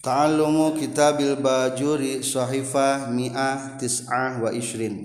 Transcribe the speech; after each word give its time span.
umu 0.00 0.80
kita 0.80 1.12
Bil 1.20 1.36
bajurrihiah 1.44 3.12
miahtis 3.12 4.08
isrin 4.56 4.96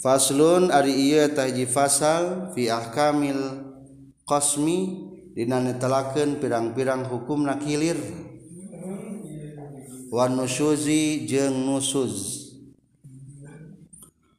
faun 0.00 0.72
Arijial 0.72 1.36
Fiah 2.56 2.84
Kamil 2.88 3.36
kosmi 4.24 4.78
dinani 5.36 5.76
telaken 5.76 6.40
pirang-pirang 6.40 7.04
hukum 7.12 7.44
na 7.44 7.60
kilir 7.60 8.00
warnu 10.08 10.48
Suzi 10.48 11.28
jeng 11.28 11.52
nussus 11.68 12.40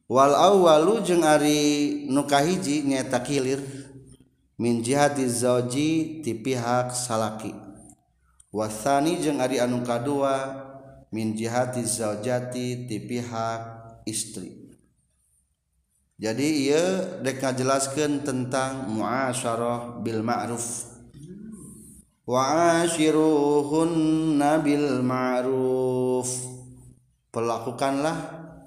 wa 0.09 0.25
walu 0.57 1.05
jeungng 1.05 1.21
Ari 1.21 1.59
nukahhiji 2.09 2.82
nyata 2.82 3.21
kilir 3.21 3.62
minjihati 4.57 5.30
zoji 5.30 6.25
tipihhak 6.25 6.98
salaki 6.98 7.62
wasani 8.56 9.20
jeung 9.20 9.44
ari 9.44 9.60
anu 9.60 9.84
kadua 9.84 10.55
min 11.12 11.36
jihati 11.36 11.84
zaujati 11.84 12.88
ti 12.88 12.98
pihak 13.04 13.59
istri 14.08 14.72
jadi 16.16 16.48
ia 16.72 16.86
dek 17.20 17.44
ngajelaskeun 17.44 18.23
tentang 18.23 18.88
muasyarah 18.95 20.00
bil 20.00 20.23
ma'ruf 20.23 20.88
wa 22.23 22.80
ashiruhunna 22.88 24.64
bil 24.64 25.03
ma'ruf 25.03 26.31
pelakukanlah 27.36 28.16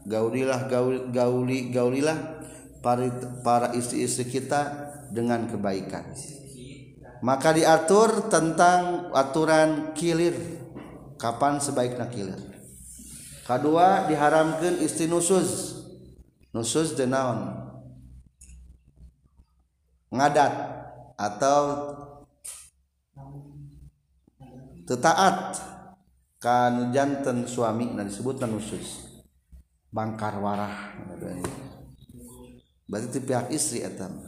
gaulilah 0.05 0.69
gauli 0.69 1.73
gaulilah 1.73 2.45
para, 2.85 3.09
para 3.41 3.69
istri-istri 3.73 4.29
kita 4.29 4.61
dengan 5.17 5.49
kebaikan 5.49 6.13
maka 7.21 7.51
diatur 7.55 8.31
tentang 8.31 9.11
aturan 9.11 9.91
kilir 9.95 10.35
kapan 11.19 11.59
sebaiknya 11.59 12.07
kilir 12.15 12.39
kedua 13.43 14.07
diharamkan 14.07 14.79
isti 14.79 15.11
nusuz 15.11 15.83
nusuz 16.55 16.95
denaun 16.95 17.59
ngadat 20.15 20.55
atau 21.19 21.61
tetaat 24.87 25.59
kan 26.39 26.95
jantan 26.95 27.51
suami 27.51 27.99
nah 27.99 28.07
disebut 28.07 28.39
nusuz 28.47 29.11
bangkar 29.91 30.39
warah 30.39 30.95
berarti 32.87 33.19
pihak 33.19 33.51
istri 33.51 33.83
etam 33.83 34.28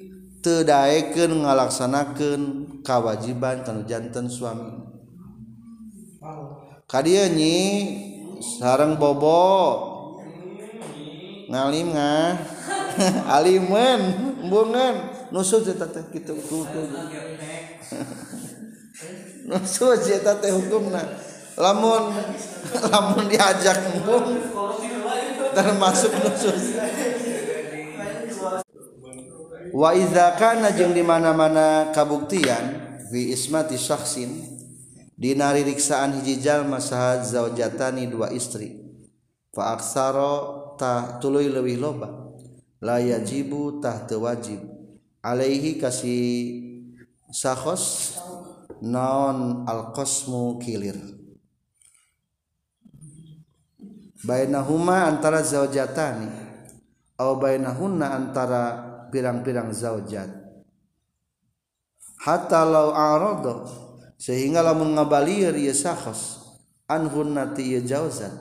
tedaeken 0.41 1.45
ngalaksanakan 1.45 2.41
kewajiban 2.81 3.61
kanu 3.61 3.85
jantan 3.85 4.25
suami 4.25 4.73
kadia 6.89 7.29
nyi 7.29 7.57
sarang 8.41 8.97
bobo 8.97 9.89
ngalim 11.45 11.93
nga 11.93 12.41
alimen 13.37 14.01
bungan 14.49 15.29
nusul 15.29 15.61
ya 15.61 15.77
teh 15.77 16.03
gitu 16.11 16.33
hukum 16.33 16.89
nusul 19.49 19.93
ya 20.01 20.19
teh 20.25 20.51
nah 20.89 21.05
lamun 21.61 22.17
lamun 22.89 23.23
diajak 23.29 23.77
bung 24.03 24.41
termasuk 25.53 26.09
nusul 26.23 26.57
wa 29.71 29.95
idza 29.95 30.35
kana 30.35 30.75
jeung 30.75 30.91
di 30.91 30.99
mana-mana 31.03 31.95
kabuktian 31.95 32.91
fi 33.07 33.31
ismati 33.31 33.79
syakhsin 33.79 34.43
dina 35.15 35.55
ririksaan 35.55 36.19
hiji 36.19 36.43
jalma 36.43 36.83
saha 36.83 37.23
zaujatani 37.23 38.11
dua 38.11 38.35
istri 38.35 38.75
fa 39.55 39.71
aksaro 39.75 40.75
ta 40.75 41.19
tuluy 41.23 41.47
leuwih 41.47 41.79
loba 41.79 42.35
la 42.83 42.99
yajibu 42.99 43.79
tah 43.79 44.03
teu 44.03 44.27
wajib 44.27 44.59
alaihi 45.23 45.79
kasih 45.79 46.67
sahos 47.31 48.17
naon 48.83 49.63
al 49.71 49.95
qasmu 49.95 50.59
kilir 50.59 50.99
bainahuma 54.19 55.07
antara 55.07 55.39
zaujatani 55.39 56.27
au 57.15 57.39
bainahunna 57.39 58.11
antara 58.11 58.90
pirang-pirang 59.11 59.69
zaujat 59.75 60.31
hatta 62.23 62.59
law 62.63 62.95
arado 62.95 63.67
sehingga 64.15 64.63
lamun 64.63 64.95
ngabalieur 64.95 65.51
ieu 65.53 65.75
sahos 65.75 66.41
anhunna 66.87 67.51
ti 67.51 67.75
ieu 67.75 67.83
zaujat 67.83 68.31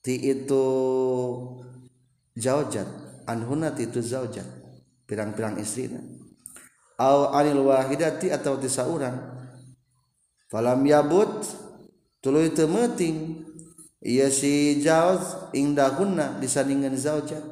ti 0.00 0.16
itu 0.18 0.64
zaujat 2.34 2.88
anhunna 3.28 3.76
ti 3.76 3.86
itu 3.86 4.00
zaujat 4.00 4.48
pirang-pirang 5.04 5.60
istrina 5.60 6.00
au 6.96 7.30
anil 7.36 7.68
wahidati 7.68 8.32
atau 8.32 8.56
ti 8.56 8.72
saurang 8.72 9.36
falam 10.48 10.80
yabut 10.88 11.28
tuluy 12.24 12.48
teu 12.56 12.64
meuting 12.70 13.42
ieu 14.00 14.30
si 14.32 14.78
jauz 14.80 15.50
indahunna 15.52 16.38
disandingan 16.40 16.94
zaujat 16.96 17.51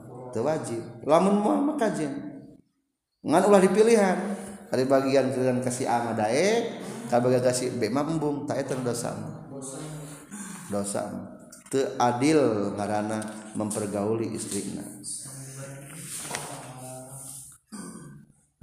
wajib 0.39 0.79
lamun 1.03 1.35
mah 1.43 1.75
kajian 1.75 2.15
ngan 3.19 3.43
ulah 3.51 3.59
dipilihan 3.59 4.15
ari 4.71 4.87
bagian 4.87 5.27
kalian 5.35 5.59
kasih 5.59 5.91
A 5.91 5.99
mah 6.07 6.15
dae 6.15 6.79
kabaga 7.11 7.51
kasih 7.51 7.75
B 7.75 7.91
mah 7.91 8.07
embung 8.07 8.47
tak 8.47 8.63
eta 8.63 8.79
dosa 8.79 9.11
dosa 10.71 11.35
teu 11.67 11.83
adil 11.99 12.71
karena 12.79 13.19
mempergauli 13.59 14.31
istrina 14.31 14.87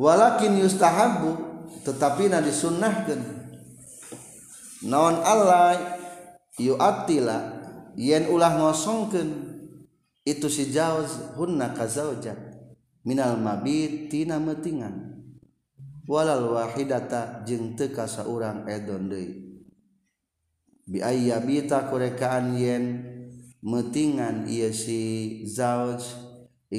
walakin 0.00 0.56
yustahabu 0.65 1.37
tetapi 1.85 2.33
na 2.33 2.41
disunnahkeun 2.41 3.21
naon 4.88 5.20
Allah 5.20 5.76
yu'attila 6.56 7.37
yen 8.00 8.31
ulah 8.32 8.56
ngosongkeun 8.56 9.48
itu 10.29 10.47
si 10.53 10.69
hun 11.41 11.57
Minaltina 13.09 14.37
metingan 14.37 15.25
wawahida 16.05 17.01
jeng 17.49 17.73
teka 17.73 18.05
seorangon 18.05 19.09
biayabitakurekaan 20.85 22.47
yen 22.61 22.85
metingan 23.65 24.45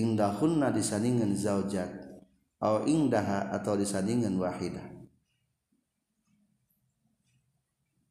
dahingan 0.05 1.31
zada 1.33 1.85
atau 3.49 3.71
diingan 3.81 4.35
Wahdah 4.37 4.87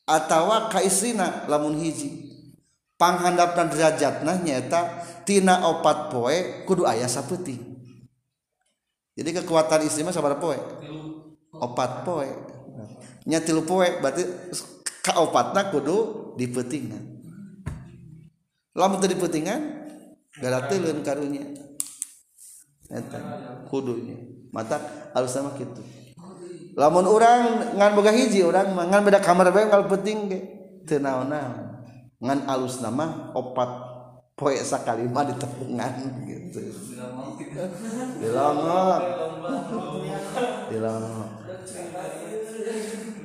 atauwak 0.04 0.74
Ka 0.74 0.82
isrina 0.82 1.46
lamun 1.48 1.78
hijipanghandaptan 1.80 3.70
derajat 3.72 4.26
nah 4.26 4.34
nyatatina 4.42 5.62
opat 5.70 5.98
poek 6.12 6.44
kudu 6.66 6.82
ayasa 6.90 7.22
petih 7.30 7.69
kekuatan 9.16 9.82
istime 9.86 10.14
kepada 10.14 10.38
poi 10.38 10.58
opat 11.56 12.06
poi 12.06 12.30
nya 13.26 13.42
berarti 20.30 20.74
diinganingan 20.78 21.04
karunnya 23.70 24.18
mata 24.54 24.76
alama 25.14 25.50
gitu 25.58 25.82
lamun 26.78 27.04
orang 27.06 27.76
nganmoga 27.76 28.10
hiji 28.14 28.40
orang 28.46 28.72
mangan 28.72 29.02
beda 29.04 29.20
kamera 29.20 29.50
kalau 29.68 29.90
pet 29.90 30.06
ten 30.86 31.02
ngan 32.20 32.38
alus 32.46 32.78
nama 32.82 33.30
opat 33.34 33.89
poe 34.40 34.56
mah 35.12 35.24
di 35.28 35.34
tepungan 35.36 35.92
gitu 36.24 36.60
dilongot 38.24 39.02
dilongot 40.72 41.30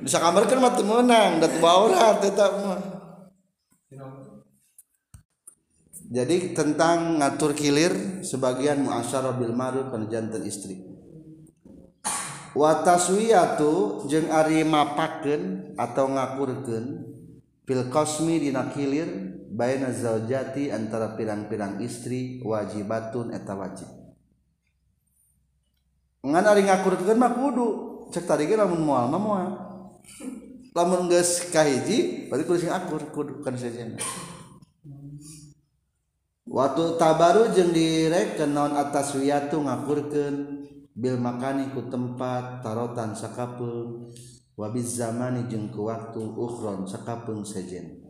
bisa 0.03 0.17
kamar 0.19 0.43
kan 0.43 0.59
mati 0.59 0.83
menang 0.83 1.39
dat 1.39 1.55
baurat 1.63 2.19
tetap 2.19 2.51
mah 2.59 2.79
jadi 6.11 6.51
tentang 6.51 7.23
ngatur 7.23 7.55
kilir 7.55 8.19
sebagian 8.19 8.83
muasyarah 8.83 9.39
bil 9.39 9.55
ma'ruf 9.55 9.95
anu 9.95 10.11
jantan 10.11 10.43
istri 10.43 10.83
wataswia 12.51 13.55
jeung 14.11 14.27
ari 14.35 14.67
mapakeun 14.67 15.79
atau 15.79 16.11
ngakurkeun 16.11 16.85
bil 17.63 17.87
qasmi 17.87 18.51
dina 18.51 18.67
kilir 18.67 19.34
Jati 19.55 20.67
antara 20.71 21.11
pilang-pinang 21.15 21.79
istri 21.79 22.41
wajib 22.43 22.87
batun 22.91 23.31
eta 23.31 23.55
wajibari 23.55 24.03
meng 28.67 28.87
waktu 36.55 36.83
tabaru 37.01 37.41
jeng 37.51 37.71
ke 38.37 38.45
nonon 38.45 38.73
atas 38.77 39.15
Wiatu 39.15 39.57
ngakurkan 39.63 40.45
Bil 40.95 41.17
makaniku 41.19 41.89
tempat 41.91 42.61
tarotan 42.63 43.11
sekapungwab 43.19 44.75
zamani 44.79 45.43
jengku 45.51 45.83
waktu 45.91 46.23
Uron 46.23 46.87
sekapung 46.87 47.43
sejen 47.43 48.04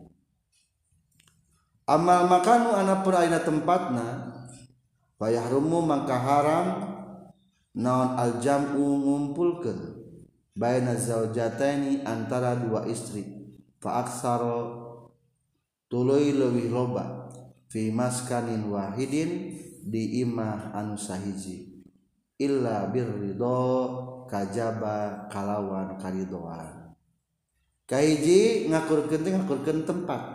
a 1.86 2.02
makanmu 2.02 2.74
anak 2.82 3.06
perdah 3.06 3.42
tempat 3.46 3.82
nah 3.94 4.14
bayah 5.22 5.46
rumum 5.54 5.86
maka 5.86 6.18
haram 6.18 6.68
naon 7.78 8.18
aljam 8.18 8.74
mengumpulkan 8.74 9.94
bay 10.58 10.82
jai 11.38 12.02
antara 12.06 12.58
dua 12.58 12.90
istri 12.90 13.38
Paksa 13.86 14.42
tuloi 15.86 16.34
lebih 16.34 16.74
robba 16.74 17.30
Vimaskanin 17.70 18.66
Wahidin 18.74 19.62
dimah 19.86 20.74
ansahiji 20.74 21.86
Illa 22.42 22.90
bir 22.90 23.06
Riho 23.14 23.62
kajba 24.26 25.30
kalawan 25.30 26.02
karidoa 26.02 26.90
Kaji 27.86 28.74
ngakurkenting 28.74 29.46
ngakur 29.46 29.62
ken 29.62 29.86
tempat 29.86 30.35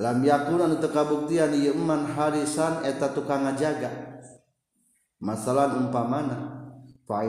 ran 0.00 0.24
untuk 0.72 0.96
kabuktianman 0.96 2.08
harisan 2.16 2.80
eta 2.88 3.12
tukang 3.12 3.44
jaga 3.52 3.92
masalah 5.20 5.76
umpa 5.76 6.00
mana 6.08 6.56
Fa 7.04 7.20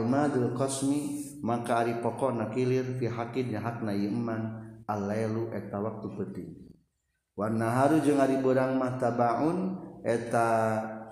kosmi 0.56 1.19
maka 1.44 1.81
hari 1.83 2.00
pokok 2.06 2.31
na 2.38 2.45
kilir 2.53 2.85
pihakinya 3.01 3.57
haknamanlueta 3.59 5.77
waktu 5.83 6.07
pet 6.15 6.33
warna 7.35 7.73
Haru 7.75 7.99
juga 8.06 8.23
di 8.30 8.37
borang 8.40 8.78
mahtabaun 8.80 9.57
eta 10.07 10.47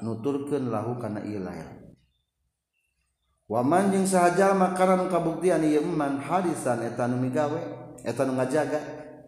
nuturken 0.05 0.69
la 0.71 0.79
karena 0.95 1.65
wamanjing 3.51 4.05
saja 4.07 4.53
makanan 4.55 5.09
kabuktianman 5.11 6.23
harian 6.23 6.79
etanigawe 6.87 7.59
etan 8.05 8.29
jagaku 8.47 9.27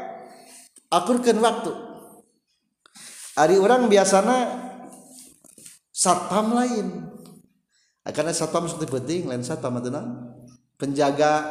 akurkan 0.91 1.39
waktu 1.39 1.71
hari 3.39 3.55
orang 3.55 3.87
biasanya 3.87 4.51
satpam 5.95 6.51
lain 6.51 7.07
karena 8.11 8.35
satpam 8.35 8.67
seperti 8.67 8.91
penting 8.91 9.21
lain 9.31 9.39
satpam 9.41 9.79
itu 9.79 9.87
penjaga 10.75 11.47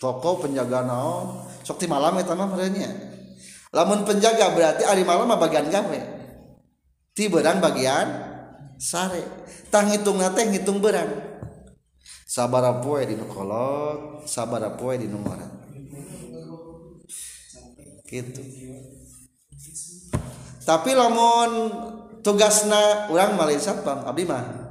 toko 0.00 0.40
penjaga 0.40 0.80
naon 0.88 1.44
sok 1.60 1.84
malam 1.84 2.16
itu 2.16 2.32
mah 2.32 2.48
merenya 2.48 2.88
lamun 3.70 4.00
penjaga 4.08 4.56
berarti 4.56 4.88
hari 4.88 5.04
malam 5.04 5.28
mah 5.28 5.36
bagian 5.36 5.68
gawe 5.68 6.00
ti 7.12 7.28
berang 7.28 7.60
bagian 7.60 8.08
sare 8.80 9.22
tang 9.68 9.92
hitung 9.92 10.16
nate 10.24 10.40
hitung 10.48 10.80
berang 10.80 11.20
sabara 12.24 12.80
ya 12.80 13.12
di 13.12 13.16
sabar 13.20 14.24
sabara 14.24 14.68
ya 14.72 15.04
di 15.04 15.08
ngoran 15.12 15.52
itu 18.12 18.42
tapi 20.68 20.92
lamon 20.92 21.50
tugas 22.20 22.68
na 22.68 23.08
ulang 23.08 23.34
Malaysia 23.34 23.72
Abimah 23.80 24.68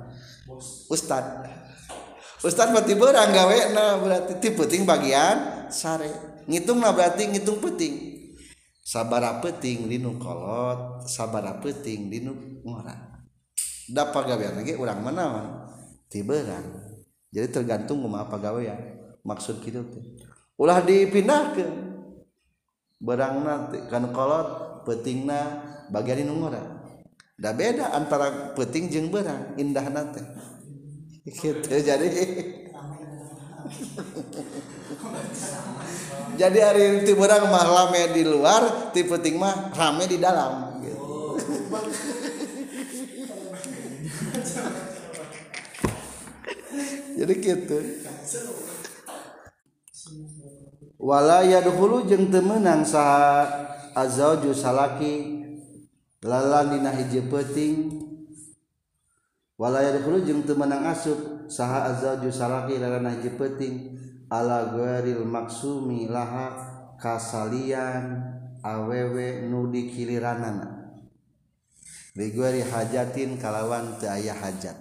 Ustad 0.87 1.49
Ustad 2.45 2.69
gawe 2.77 3.59
berarti 4.13 4.77
bagian 4.85 5.67
sare 5.73 6.41
ngitung 6.45 6.79
berarti 6.85 7.33
ngitung 7.33 7.57
puting 7.57 8.13
saaba 8.85 9.41
peting 9.41 9.89
dinu 9.89 10.21
kolot 10.21 11.01
saaba 11.09 11.57
peting 11.59 12.13
dapat 13.91 14.23
ulang 14.77 15.01
menawan 15.01 15.65
tiberang 16.13 16.77
jadi 17.33 17.49
tergantung 17.49 18.05
rumah 18.05 18.29
apa 18.29 18.37
gawe 18.37 18.61
ya 18.61 18.77
maksud 19.25 19.61
hidup 19.65 19.85
ulah 20.61 20.77
dipindahahkan 20.85 21.90
berang 23.01 23.41
nanti 23.41 23.81
kan 23.89 24.05
kolot 24.13 24.85
petingna 24.85 25.57
bagian 25.89 26.29
ngora 26.29 26.61
da 27.41 27.49
beda 27.57 27.97
antara 27.97 28.53
peting 28.53 28.93
jeng 28.93 29.09
berang 29.09 29.57
indah 29.57 29.81
nanti 29.89 30.21
gitu 31.25 31.65
jadi 31.65 31.97
jadi 36.39 36.59
hari 36.61 37.01
tiba 37.09 37.25
berang 37.25 37.49
mah 37.49 37.65
rame 37.65 38.13
di 38.13 38.21
luar 38.21 38.93
ti 38.93 39.01
peting 39.01 39.41
mah 39.41 39.73
rame 39.73 40.05
di 40.05 40.21
dalam 40.21 40.77
gitu. 40.85 41.33
jadi 47.21 47.33
gitu 47.33 47.77
Walaya 51.01 51.65
dahulu 51.65 52.05
jeng 52.05 52.29
temenan 52.29 52.85
Lahi 56.21 56.77
ulung 60.05 60.45
temenang 60.45 60.83
asji 60.89 61.13
peting 63.37 63.75
alagueril 64.29 65.25
maksumi 65.25 66.05
laha 66.09 66.47
kasallian 67.01 68.21
awew 68.61 69.15
nudi 69.49 69.89
kiriran 69.89 70.61
hajatin 72.41 73.37
kalawan 73.41 73.93
c 74.01 74.05
hajat 74.31 74.75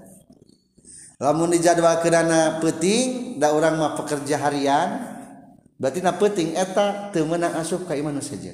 lamun 1.21 1.51
didwa 1.53 1.99
kerana 2.05 2.61
peti 2.65 3.11
nda 3.41 3.49
orang 3.53 3.75
mau 3.77 3.95
pekerja 4.01 4.37
harian 4.41 4.89
dan 4.89 5.10
berarti 5.81 6.01
na 6.05 6.13
peting 6.13 6.53
etak 6.61 7.17
temmenang 7.17 7.57
asman 7.57 8.21
saja 8.21 8.53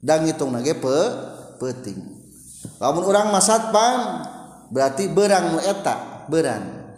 dan 0.00 0.24
ngitung 0.24 0.48
peting 1.60 2.00
la 2.80 2.88
orang 2.88 3.28
mas 3.28 3.52
Bang 3.68 4.24
berarti 4.72 5.04
barrang 5.12 5.46
muak 5.52 5.84
beran 6.32 6.96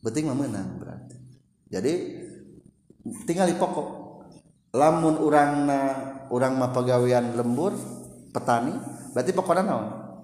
penting 0.00 0.32
menang 0.32 0.80
berarti 0.80 1.12
jadi 1.68 1.92
tinggal 3.28 3.52
di 3.52 3.56
pokok 3.60 3.88
lamun 4.72 5.20
orangna 5.20 5.82
uma 6.32 6.72
pegaweian 6.72 7.36
lembur 7.36 7.76
petani 8.32 8.80
berarti 9.12 9.30
pokoran 9.36 9.68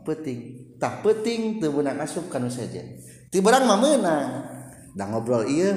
peting 0.09 0.65
tak 0.81 1.05
petingang 1.05 2.01
asupkan 2.01 2.49
saja 2.49 2.81
diber 3.29 3.53
mau 3.69 3.77
menang 3.77 4.49
dan 4.97 5.13
ngobrol 5.13 5.45
I 5.45 5.77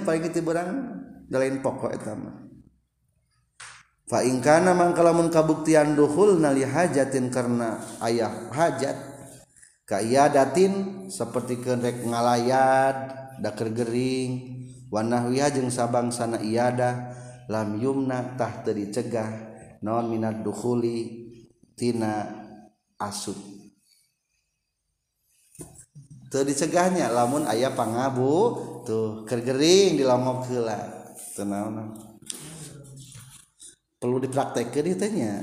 lain 1.37 1.61
pokok 1.61 1.93
etama 1.93 2.33
fa 4.09 4.25
in 4.25 4.41
kana 4.41 4.73
mangka 4.73 5.05
kabuktian 5.29 5.93
duhul 5.93 6.41
nali 6.41 6.65
hajatin 6.65 7.29
karena 7.29 7.77
ayah 8.01 8.49
hajat 8.49 8.97
kaya 9.85 10.25
datin 10.33 11.05
seperti 11.13 11.61
kerek 11.61 12.01
ngalayat 12.01 12.97
daker 13.45 13.69
gering 13.69 14.57
wanahwiha 14.89 15.53
sabang 15.69 16.09
sana 16.09 16.41
iada 16.41 17.13
lam 17.45 17.77
yumna 17.77 18.33
tah 18.33 18.65
teri 18.65 18.89
cegah 18.89 19.29
non 19.85 20.09
minat 20.09 20.41
duhuli 20.41 21.29
tina 21.77 22.25
asut 22.97 23.37
teri 26.33 26.57
cegahnya 26.57 27.13
lamun 27.13 27.45
ayah 27.45 27.69
pangabu 27.77 28.33
tuh 28.89 29.21
kergering 29.29 30.01
lamok 30.01 30.49
gelap 30.49 30.98
tenang 31.39 31.95
perlu 33.95 34.19
dipraktekkan 34.19 34.83
itu 34.91 35.07
nya 35.15 35.35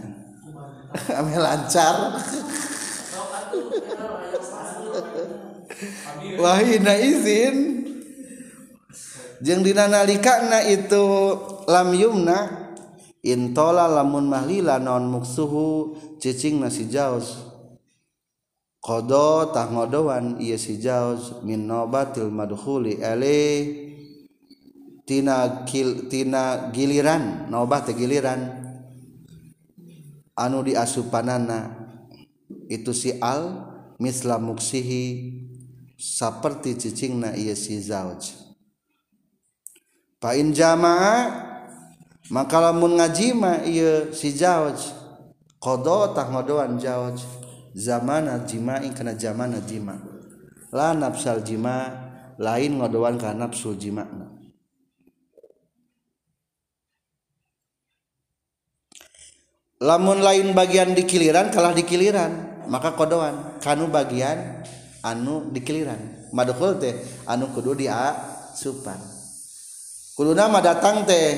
ame 1.19 1.33
lancar 1.41 2.21
wahina 6.43 6.93
izin 7.01 7.57
jeng 9.41 9.65
dina 9.65 9.89
na 9.89 10.05
itu 10.05 11.01
lam 11.69 11.89
yumna 11.97 12.69
intola 13.25 13.89
lamun 13.89 14.29
mahlila 14.29 14.77
non 14.77 15.09
muksuhu 15.09 15.97
cicing 16.21 16.61
nasi 16.61 16.85
jauz 16.93 17.39
kodo 18.85 19.49
tah 19.53 19.69
ngodowan 19.73 20.37
iya 20.41 20.57
si 20.61 20.77
jauz 20.81 21.41
min 21.45 21.65
nobatil 21.69 22.29
madhuli 22.33 22.97
alaih 23.05 23.86
tina 25.07 25.63
giliran 26.75 27.47
nobah 27.47 27.87
giliran 27.95 28.43
anu 30.35 30.67
di 30.67 30.75
asu 30.75 31.07
panana 31.09 31.87
itu 32.67 32.91
sial 32.91 33.65
Islam 34.03 34.51
muksihi 34.53 35.05
seperti 35.95 36.75
cucing 36.77 37.19
na 37.23 37.31
si 37.57 37.79
Pa 40.21 40.35
jamaah 40.37 41.23
makalah 42.35 42.75
mu 42.77 42.91
ngajima 42.93 43.63
si 44.13 44.37
kodo 45.63 46.13
jawa 46.83 47.07
zaman 47.73 48.25
karenajilah 48.93 50.93
nafsa 51.01 51.33
jimma 51.47 51.77
lain 52.37 52.77
ngodowan 52.77 53.17
ke 53.17 53.29
nafsu 53.37 53.73
jimma 53.77 54.05
nggak 54.05 54.26
lain 59.87 60.51
bagian 60.51 60.91
dikiriran 60.99 61.55
kalah 61.55 61.71
dikiriran 61.71 62.67
maka 62.67 62.91
kodoan 62.99 63.63
kanu 63.63 63.87
bagian 63.87 64.67
anu 65.07 65.47
dikiriran 65.55 66.27
madukul 66.35 66.75
anu 67.31 67.47
kudupan 67.55 67.95
nama 70.35 70.59
datang 70.59 71.07
teh 71.07 71.33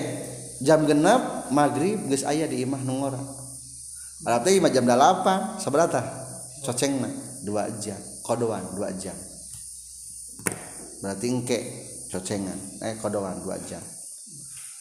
jam 0.64 0.88
genap 0.88 1.52
maghrib 1.52 2.00
guys 2.08 2.24
ayah 2.24 2.48
di 2.48 2.64
Immahnung 2.64 3.04
2 3.04 3.12
jam 7.84 8.00
kodoan 8.24 8.64
2 8.72 8.88
jam 9.02 9.16
berarticengandoan 10.98 13.36
dua 13.46 13.60
jam 13.68 13.78
eh, 13.78 13.86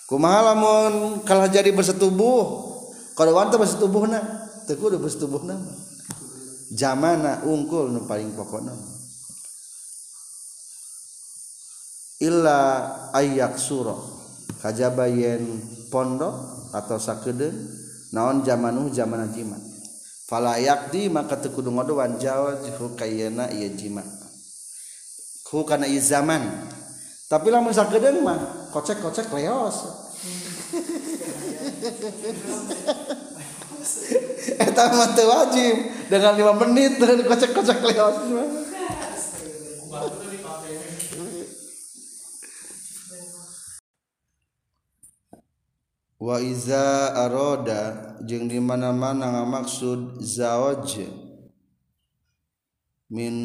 kumahalamun 0.10 1.22
kalah 1.28 1.46
jadi 1.52 1.70
bersetubuh 1.76 2.77
tubuh 3.18 4.06
zaman 6.68 7.16
na 7.24 7.34
ungkul 7.48 7.90
nu 7.96 8.06
palingkono 8.06 8.76
lla 12.22 12.60
ayayak 13.16 13.58
suro 13.58 13.98
kajabaen 14.62 15.46
pondo 15.90 16.30
atau 16.76 16.98
sakede 17.00 17.50
naon 18.14 18.44
zaman 18.46 18.86
zamananjiat 18.94 19.62
fala 20.28 20.60
aya 20.60 20.92
di 20.92 21.08
maka 21.08 21.40
tekuungdoan 21.40 22.20
Jawa 22.20 22.60
zaman 25.98 26.44
tapilahmah 27.32 28.38
kocek-kocek 28.76 29.26
leos 29.34 29.78
he 30.68 31.46
Eta 34.58 34.84
mah 34.98 35.14
teu 35.14 35.30
wajib 35.30 35.76
dengan 36.10 36.34
5 36.34 36.62
menit 36.66 36.98
dan 37.02 37.22
kocok 37.22 37.52
kocek 37.54 37.80
lewat. 37.86 38.16
Wa 46.18 46.42
iza 46.42 47.14
aroda 47.14 48.18
jeung 48.26 48.50
di 48.50 48.58
mana-mana 48.58 49.30
ngamaksud 49.38 50.18
zawaj 50.18 51.06
min 53.14 53.36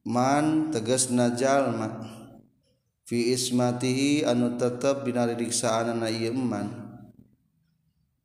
man 0.00 0.72
tegas 0.72 1.12
najalma 1.12 2.15
Kh 3.06 3.14
ismatihi 3.38 4.26
anu 4.26 4.58
tetap 4.58 5.06
binari 5.06 5.38
disana 5.38 5.94
naman 5.94 6.66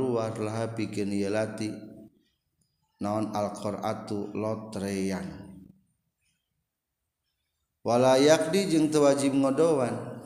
naon 2.96 3.28
alqutuangwala 3.36 4.72
yakni 8.24 8.60
jeng 8.72 8.88
tewajib 8.88 9.36
ngodowan 9.36 10.24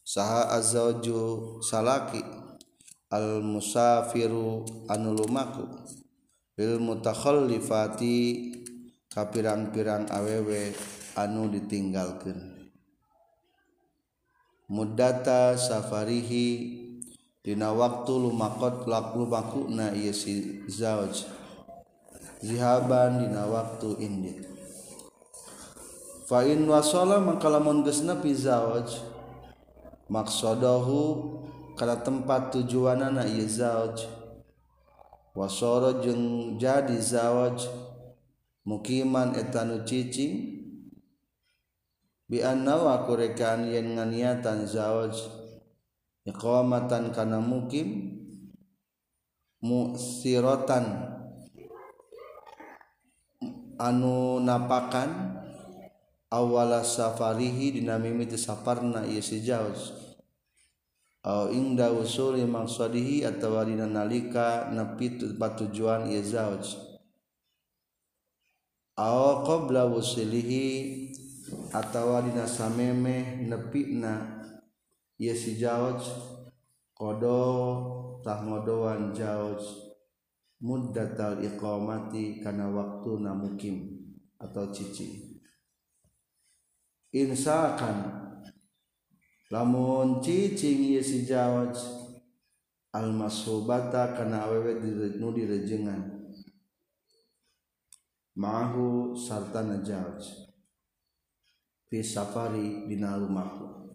sahajo 0.00 1.60
sala 1.60 2.08
al 3.12 3.44
musafiru 3.44 4.64
anulumaku 4.88 5.68
ilmu 6.56 7.04
takholti 7.04 8.16
kapirarang-pirang 9.12 10.08
awewe 10.08 10.72
anu 11.20 11.52
ditinggal 11.52 12.16
keni 12.24 12.55
Quan 14.66 14.74
Mudata 14.74 15.54
safarihidina 15.56 17.70
waktu 17.72 18.12
lumakot 18.18 18.82
pelalu 18.84 19.22
baku 19.30 19.62
na 19.70 19.92
zawaj 20.68 21.14
zihaban 22.42 23.18
dina 23.22 23.46
waktu 23.46 23.94
India. 24.02 24.32
Fain 26.26 26.66
was 26.68 26.90
makala 26.98 27.58
napi 27.62 28.34
zawajmaksodohukala 30.10 31.96
tempat 32.02 32.50
tujuana 32.52 33.10
nayi 33.14 33.46
zawaj. 33.46 34.02
Wasoro 35.38 36.00
jeung 36.02 36.58
jadi 36.58 36.98
zawaj 36.98 37.66
mukiman 38.66 39.30
etan 39.38 39.78
cicing, 39.86 40.65
bi 42.26 42.42
annawa 42.42 43.06
kurekan 43.06 43.70
yen 43.70 43.94
nganiatan 43.94 44.66
zawaj 44.66 45.14
iqamatan 46.26 47.14
kana 47.14 47.38
mukim 47.38 48.18
musiratan 49.62 51.06
anu 53.78 54.42
napakan 54.42 55.38
awala 56.26 56.82
safarihi 56.82 57.78
dinamimi 57.78 58.26
saparna 58.34 59.06
ieu 59.06 59.22
si 59.22 59.38
zawaj 59.46 59.78
au 61.30 61.54
inda 61.54 61.94
usuli 61.94 62.42
maqsadihi 62.42 63.22
atawa 63.22 63.62
dina 63.62 63.86
nalika 63.86 64.66
nepi 64.74 65.14
tujuan 65.38 66.10
ieu 66.10 66.26
zawaj 66.26 66.66
au 68.98 69.46
qabla 69.46 69.86
wusilihi 69.86 70.66
Attawa 71.70 72.26
di 72.26 72.34
sameeme 72.42 73.38
nepitna 73.46 74.42
Yesi 75.14 75.54
jawaj 75.54 76.02
kodotah 76.90 78.42
ngodoan 78.42 79.14
jawa 79.14 79.54
mudqmati 80.58 82.42
karena 82.42 82.66
waktu 82.66 83.10
nakim 83.22 83.76
atau 84.42 84.74
cici 84.74 85.38
Insakan 87.14 88.26
lamun 89.54 90.18
ccingi 90.18 90.98
jawaj 90.98 91.78
alma 92.90 93.30
Sububa 93.30 93.86
karenawewet 93.94 94.82
diritnu 94.82 95.30
direjengan 95.30 96.26
mahu 98.34 99.14
sarana 99.14 99.78
jawaj 99.78 100.45
fi 101.90 102.02
safari 102.02 102.86
dina 102.90 103.14
rumahku 103.16 103.94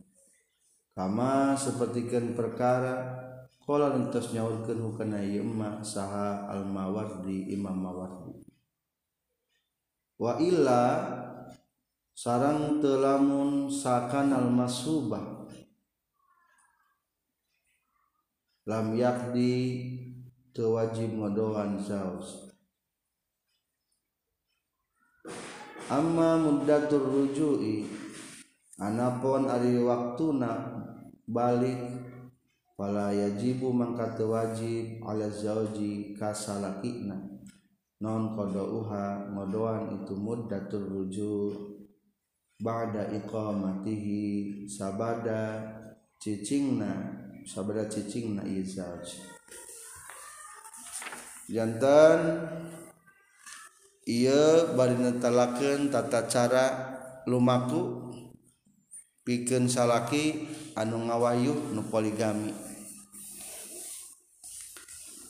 kama 0.95 1.55
sapertikeun 1.59 2.35
perkara 2.35 3.19
qala 3.67 3.91
lantas 3.95 4.31
nyaurkeun 4.31 4.79
hukana 4.79 5.19
ieu 5.19 5.43
emma 5.43 5.83
saha 5.83 6.47
al 6.47 6.63
mawardi 6.63 7.51
imam 7.51 7.75
mawardi 7.75 8.35
wa 10.19 10.39
illa 10.39 10.83
sarang 12.15 12.79
telamun 12.79 13.67
sakan 13.67 14.31
al 14.35 14.47
masubah 14.51 15.43
lam 18.71 18.95
yakdi 18.95 19.51
tewajib 20.55 21.11
ngodohan 21.11 21.75
saus 21.79 22.51
ama 25.89 26.37
muda 26.37 26.85
turwujui 26.85 27.87
anpun 28.77 29.49
Ali 29.49 29.81
waktu 29.81 30.27
na 30.37 30.51
Bali 31.25 31.73
pala 32.77 33.09
yajibu 33.15 33.73
mangngka 33.73 34.21
wajib 34.27 35.01
oleh 35.01 35.31
zaji 35.31 36.13
kasna 36.17 36.75
non 38.01 38.33
kodoa 38.37 39.29
ngodoan 39.29 40.01
itu 40.01 40.13
muda 40.17 40.65
turwuju 40.65 41.33
badqa 42.61 43.45
matihi 43.53 44.65
sabada 44.69 45.61
ccingna 46.21 46.91
sabadacing 47.45 48.37
jantan 51.51 51.51
yang 51.51 51.73
ye 54.07 54.69
baruken 54.73 55.91
tata 55.93 56.25
cara 56.25 56.65
lmakku 57.29 57.81
piken 59.21 59.69
salaki 59.69 60.49
anu 60.73 61.05
ngawayuh 61.05 61.69
nupoligami 61.77 62.49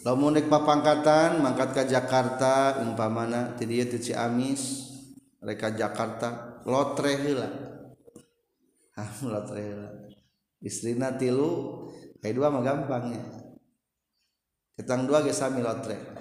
lomunik 0.08 0.48
Pakpangngkatan 0.48 1.44
mangkat 1.44 1.76
ke 1.76 1.84
Jakarta 1.92 2.80
umpamana 2.80 3.60
ti 3.60 3.68
amisreka 4.16 5.76
Jakarta 5.76 6.64
lotrela 6.64 7.52
istri 10.64 10.96
tilu2 10.96 12.24
gampangnyaang 12.24 15.04
dua 15.04 15.20
gesami 15.28 15.58
lotre 15.60 16.21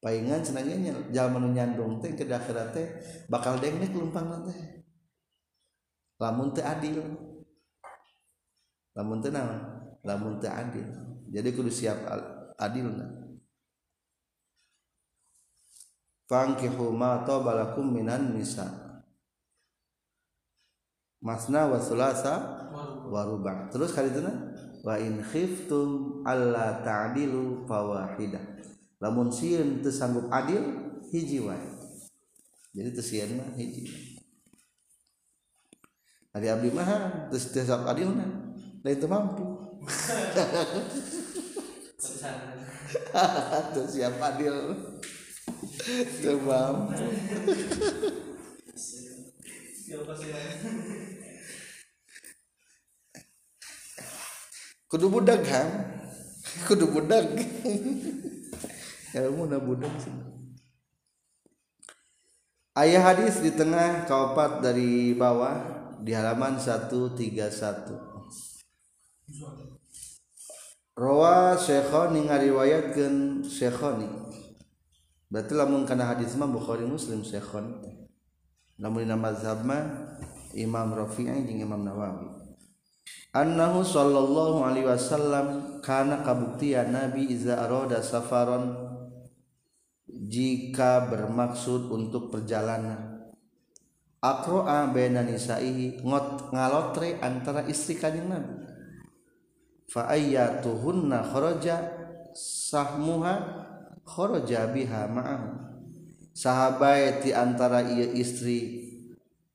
palingan 0.00 0.40
senangnya 0.40 0.96
jalan 1.12 1.52
nyandung 1.52 2.00
teh 2.00 2.16
ke 2.16 2.24
akhirat 2.24 2.72
teh 2.72 2.86
bakal 3.28 3.60
dengnek 3.60 3.92
kelumpang 3.92 4.32
nanti 4.32 4.56
lamun 6.16 6.56
teh 6.56 6.64
adil 6.64 7.04
lamun 8.96 9.20
teh 9.20 9.28
nang, 9.28 9.60
lamun 10.02 10.40
teh 10.40 10.48
adil 10.48 10.88
jadi 11.30 11.48
kudu 11.52 11.68
siap 11.70 12.00
adil 12.56 12.88
nang. 12.88 12.96
nah 13.04 13.10
fankihu 16.32 16.90
ma 16.96 17.20
balakum 17.28 17.84
minan 17.92 18.32
nisa 18.32 18.64
masna 21.20 21.68
wa 21.68 21.76
sulasa 21.76 22.34
wa 23.12 23.20
ruba 23.28 23.68
terus 23.68 23.92
kali 23.92 24.08
itu 24.08 24.24
wa 24.80 24.94
in 24.96 25.20
khiftum 25.20 26.24
alla 26.24 26.80
ta'dilu 26.80 27.68
fawahidah 27.68 28.59
lamun 29.00 29.32
sieun 29.32 29.80
teu 29.80 29.88
sanggup 29.90 30.28
adil 30.28 30.60
hiji 31.08 31.40
wae 31.40 31.56
jadi 32.76 32.92
teu 32.92 33.00
sieun 33.02 33.40
mah 33.40 33.48
hiji 33.56 33.88
Ari 36.36 36.46
abdi 36.52 36.68
mah 36.70 36.86
teu 37.32 37.40
teu 37.40 37.64
sanggup 37.64 37.88
adilna 37.96 38.24
lain 38.84 38.96
teu 39.00 39.08
mampu 39.08 39.46
teu 43.72 43.84
siap 43.88 44.20
adil 44.20 44.52
teu 46.20 46.36
mampu 46.44 47.00
kudu 54.92 55.08
budak 55.08 55.40
kan 55.48 55.88
kudu 56.68 56.84
budak 56.92 57.24
ilmu 59.14 59.50
na 59.50 59.58
budak 59.58 59.90
ayah 62.78 63.02
hadis 63.10 63.42
di 63.42 63.50
tengah 63.50 64.06
kaopat 64.06 64.62
dari 64.62 65.10
bawah 65.18 65.58
di 66.00 66.14
halaman 66.14 66.56
131 66.56 67.18
Rawa 71.00 71.56
Syekhoni 71.56 72.28
ngariwayatkeun 72.28 73.40
Syekhoni. 73.46 74.04
Berarti 75.32 75.54
lamun 75.56 75.88
kana 75.88 76.04
hadis 76.04 76.36
mah 76.36 76.44
Bukhari 76.50 76.84
Muslim 76.84 77.24
Syekhon. 77.24 77.78
Lamun 78.76 79.08
dina 79.08 79.16
mazhab 79.16 79.64
mah 79.64 79.80
Imam 80.52 80.92
Rafi'i 80.92 81.46
jeung 81.48 81.56
Imam 81.62 81.80
Nawawi. 81.88 82.28
Annahu 83.32 83.80
sallallahu 83.80 84.60
alaihi 84.60 84.92
wasallam 84.92 85.80
kana 85.80 86.20
kabuktian 86.20 86.92
Nabi 86.92 87.32
iza 87.32 87.56
arada 87.64 88.04
safaron 88.04 88.89
jika 90.30 91.10
bermaksud 91.10 91.90
untuk 91.90 92.30
perjalanan 92.30 93.18
Akro 94.22 94.62
ngalotre 94.68 97.18
antara 97.18 97.66
istri 97.66 97.98
Kanin 97.98 98.30
nabi 98.30 98.62
Fa 99.90 100.06
sah 102.38 102.94
sahabat 106.36 107.26
antara 107.34 107.80
ia 107.90 108.06
istri 108.14 108.58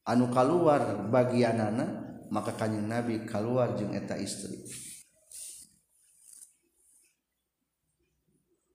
anuka 0.04 0.44
keluar 0.44 1.08
bagian 1.08 1.56
nana 1.56 2.20
maka 2.28 2.52
Kanin 2.52 2.92
nabi 2.92 3.24
keluar 3.24 3.80
jeta 3.80 4.20
istri. 4.20 4.60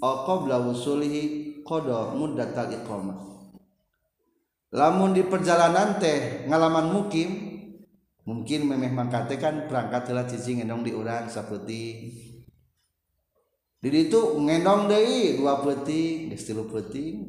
aw 0.00 0.24
qabla 0.24 0.64
wusulihi 0.64 1.60
qada 1.60 2.16
muddatal 2.16 2.72
iqamah 2.72 3.20
lamun 4.72 5.12
di 5.12 5.20
perjalanan 5.28 6.00
teh 6.00 6.48
ngalaman 6.48 6.88
mukim 6.88 7.28
mungkin 8.24 8.72
memeh 8.72 8.88
mangkate 8.88 9.36
kan 9.36 9.68
berangkat 9.68 10.08
telah 10.08 10.24
cicing 10.24 10.62
ngendong 10.64 10.80
di 10.80 10.92
urang 10.96 11.28
saputi. 11.28 11.84
di 13.84 13.88
itu 14.00 14.20
ngendong 14.40 14.88
deui 14.88 15.36
dua 15.36 15.60
peuting 15.60 16.32
geus 16.32 16.48
tilu 16.48 16.64
peting 16.72 17.28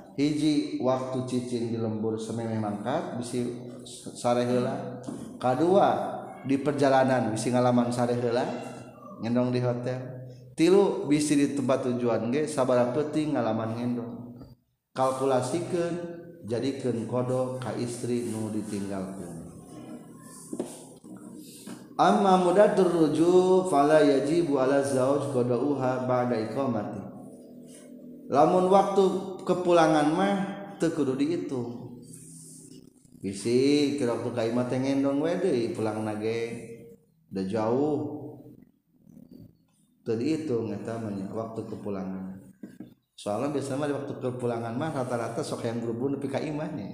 i 0.21 0.77
waktu 0.77 1.17
ccing 1.25 1.73
di 1.73 1.77
lembur 1.81 2.13
semai 2.19 2.43
memangkat 2.45 3.15
bisi 3.17 3.47
sare 4.13 4.43
hela 4.45 4.99
K2 5.41 5.65
di 6.45 6.57
perjalanan 6.61 7.29
bisi 7.33 7.49
laman 7.53 7.89
Sare 7.89 8.13
hela 8.17 8.45
gendong 9.21 9.49
di 9.53 9.57
hotel 9.61 9.97
tilu 10.53 11.07
bisi 11.09 11.35
di 11.37 11.47
tempat 11.57 11.85
tujuan 11.89 12.29
ge 12.29 12.45
saaba 12.45 12.93
peti 12.93 13.33
ngalamangendong 13.33 14.37
kalkulasikan 14.93 15.93
jadikan 16.45 17.05
kodo 17.09 17.57
Ka 17.61 17.73
istri 17.77 18.25
nu 18.29 18.49
ditinggalkan 18.53 19.41
ama 22.01 22.33
muda 22.41 22.73
terujukjimati 22.77 23.69
lamun 28.31 28.65
waktu 28.71 29.03
di 29.05 29.30
kepulangan 29.45 30.07
mah 30.13 30.35
teu 30.77 30.93
kudu 30.93 31.17
dihitung 31.17 31.97
bisi 33.21 33.95
kira 34.01 34.17
waktu 34.17 34.33
kaimah 34.33 34.65
teh 34.65 34.81
ngendong 34.81 35.21
we 35.21 35.33
deui 35.37 35.73
pulang 35.77 36.01
nage 36.01 36.39
udah 37.29 37.45
jauh 37.45 37.99
teu 40.01 40.17
tahu 40.49 40.73
eta 40.73 40.97
waktu 41.29 41.61
kepulangan 41.69 42.41
soalnya 43.13 43.53
biasanya 43.53 43.93
di 43.93 43.93
waktu 43.93 44.13
kepulangan 44.17 44.73
mah 44.73 44.89
rata-rata 44.89 45.45
sok 45.45 45.65
yang 45.69 45.77
berhubung 45.77 46.17
nepi 46.17 46.25
ka 46.25 46.41
imah 46.41 46.71
nih. 46.73 46.91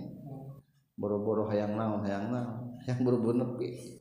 boro-boro 0.97 1.45
hayang 1.47 1.77
naon 1.79 2.01
hayang 2.03 2.33
naon 2.35 2.75
yang 2.83 2.99
berhubung 3.05 3.39
nepi 3.39 3.95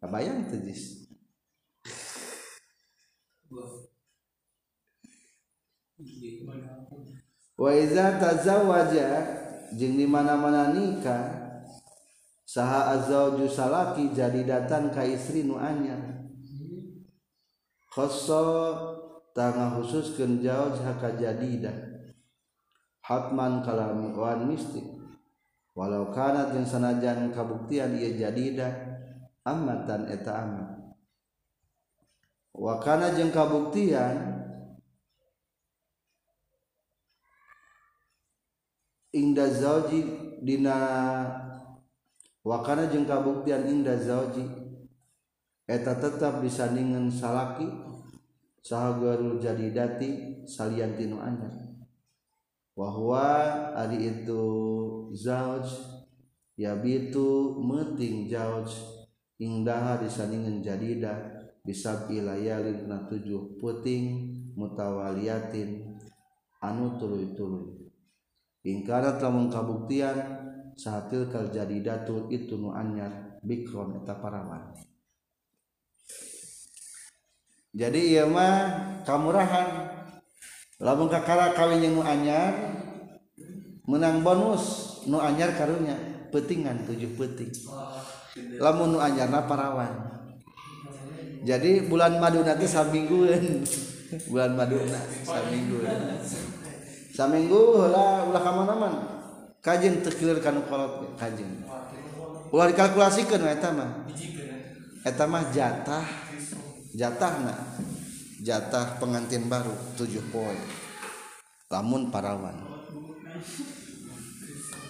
kabayang 0.00 0.48
tuh 0.48 0.64
jis 0.64 1.09
Hai 3.50 6.30
waizataza 7.58 8.62
wajah 8.62 9.10
je 9.74 9.90
mana 10.06 10.38
menankah 10.38 11.58
sah 12.46 12.94
azzza 12.94 13.34
ju 13.34 13.50
salalaki 13.50 14.14
jadi 14.14 14.46
datang 14.46 14.94
ka 14.94 15.02
istri 15.02 15.50
nuanya 15.50 15.98
kosotgah 17.90 19.74
khususkan 19.82 20.38
jauh 20.38 20.70
jaka 20.70 21.18
jadi 21.18 21.50
dan 21.58 21.78
Haman 23.02 23.66
kalauwan 23.66 24.46
mistik 24.46 24.86
walau 25.74 26.14
karena 26.14 26.54
dan 26.54 26.62
sana 26.62 27.02
jangan 27.02 27.34
kabuktian 27.34 27.98
dia 27.98 28.14
jadidah 28.14 28.70
amatan 29.42 30.06
Eetamad 30.06 30.79
karena 32.60 33.08
jengkabuktian 33.16 34.16
indah 39.16 39.48
zaji 39.48 40.28
Di 40.40 40.56
wa 42.40 42.64
karena 42.64 42.88
jengkabuktian 42.88 43.64
indah 43.68 43.96
zaji 44.00 44.44
eta 45.68 45.92
tetap 46.00 46.40
bisa 46.40 46.72
dingin 46.72 47.12
salaki 47.12 47.68
sahabat 48.64 49.20
baru 49.20 49.36
jaditi 49.36 50.40
salyan 50.48 50.96
tinu 50.96 51.20
Anda 51.20 51.48
bahwa 52.72 53.20
tadi 53.76 54.00
itu 54.08 54.40
za 55.12 55.60
ya 56.56 56.72
itu 56.80 57.28
meeting 57.60 58.24
ja 58.24 58.64
indahar 59.36 60.00
bisa 60.00 60.24
dingin 60.24 60.64
jaditi 60.64 61.04
bisa 61.64 62.08
wilayana 62.08 63.06
7 63.12 63.60
puting 63.60 64.06
mutawaliatin 64.56 65.96
anu 66.64 66.96
ingkara 68.60 69.16
kabuktian 69.20 70.16
saatil 70.76 71.28
jadi 71.28 71.76
dattur 71.84 72.32
itu 72.32 72.56
nujar 72.56 73.36
backgroundeta 73.44 74.16
parawan 74.20 74.72
jadi 77.76 78.24
mah 78.24 78.54
kamuhan 79.04 79.68
la 80.80 80.92
kawinjar 81.52 82.52
menang 83.84 84.24
bonus 84.24 84.64
nujar 85.08 85.52
karunnya 85.56 86.24
petingan 86.32 86.88
7h 86.88 87.12
petih 87.20 87.48
lajarna 88.60 89.44
parawani 89.44 90.19
jadi 91.40 91.88
bulan 91.88 92.20
Madu 92.20 92.44
nanti 92.44 92.68
sammingguin 92.68 93.64
bulan 94.28 94.52
Madonna 94.58 95.00
saminggu 97.14 97.88
u 102.50 102.56
dikalkulasikanmah 102.58 103.90
jatah 105.54 106.06
jatah 106.92 107.34
jatah 108.44 108.86
pengantin 108.98 109.46
baru 109.48 109.72
7h 109.96 110.20
poin 110.28 110.58
la 111.72 111.80
parawan 112.10 112.56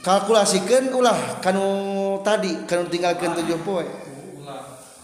kalkulasikan 0.03 0.89
ulah 0.99 1.19
kanung 1.45 2.23
tadi 2.27 2.65
kanung 2.67 2.89
tinggalkan 2.91 3.37
tu 3.39 3.43
7h 3.47 3.61
poin 3.63 3.87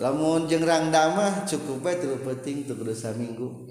lamun 0.00 0.48
jengrang 0.48 0.88
dama 0.88 1.44
cukup 1.44 1.84
baik 1.84 2.00
tuh 2.00 2.16
penting 2.24 2.64
tuh 2.64 2.76
dosa 2.80 3.12
minggu 3.12 3.68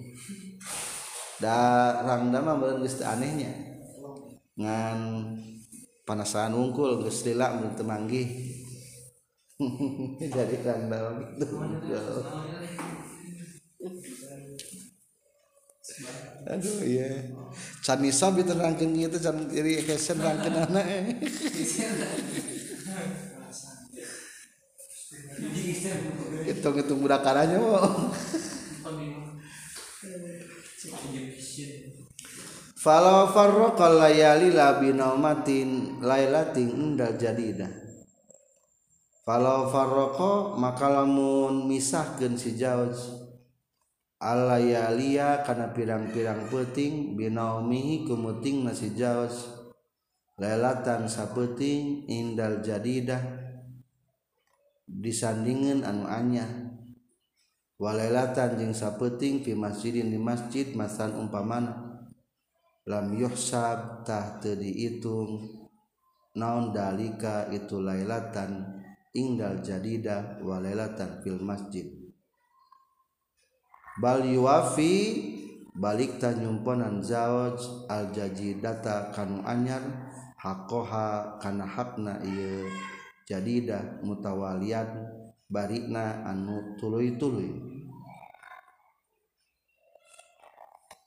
da 1.41 1.97
rang 2.05 2.29
damah 2.29 2.61
berarti 2.61 3.01
anehnya 3.01 3.49
ngan 4.53 5.33
panasan 6.05 6.53
ungkul 6.53 7.01
gusti 7.01 7.33
lah 7.33 7.57
mun 7.57 7.73
temanggi 7.73 8.29
jadi 10.35 10.61
rang 10.61 10.93
dama 10.93 11.25
itu. 11.33 11.45
aduh 16.45 16.77
iya 16.85 17.09
yeah. 17.09 17.17
can 17.81 17.97
nisab 18.05 18.37
itu 18.37 18.53
rangkeun 18.53 18.93
can 19.17 19.37
kiri 19.49 19.81
kesen 19.89 20.21
rangkeun 20.21 20.69
anak 20.69 20.85
eh. 20.85 21.03
itu 26.45 26.69
ke 26.73 26.83
tunggukaranya 26.85 27.57
bin 34.81 35.69
laila 36.01 36.41
jadidah 37.17 37.71
maka 40.57 40.87
lamun 40.91 41.53
misah 41.69 42.07
gen 42.19 42.33
si 42.37 42.53
ja 42.57 42.75
a 44.21 44.33
yaiya 44.61 45.41
karena 45.41 45.73
pirang-pirang 45.73 46.45
puting 46.53 47.17
binomi 47.17 48.05
kuting 48.05 48.69
nassi 48.69 48.93
ja 48.93 49.25
relatan 50.37 51.09
saputing 51.09 52.05
indal 52.05 52.61
jadidah 52.61 53.40
disandingin 54.99 55.87
anunya 55.87 56.43
walaatan 57.79 58.59
jing 58.59 58.75
sappetting 58.75 59.39
di 59.39 59.55
masjirin 59.55 60.11
di 60.11 60.19
masjid 60.19 60.67
masan 60.75 61.15
umpaman 61.15 61.71
lamabtah 62.83 64.41
itung 64.59 65.31
naon 66.35 66.75
dalika 66.75 67.47
itu 67.55 67.79
lailatan 67.79 68.83
ingal 69.15 69.63
jadidah 69.63 70.43
walaatan 70.43 71.23
film 71.23 71.47
masjid 71.47 71.87
Bal 73.99 74.23
wafibalik 74.23 76.15
Tan 76.17 76.39
yumponan 76.41 77.03
zawaj 77.03 77.59
aljajid 77.91 78.63
data 78.63 79.11
kanu 79.11 79.43
anyar 79.43 79.83
hakohakana 80.39 81.67
hakna 81.67 82.15
jadidah 83.29 84.01
mutawalia 84.01 84.81
barina 85.51 86.23
annut 86.25 86.79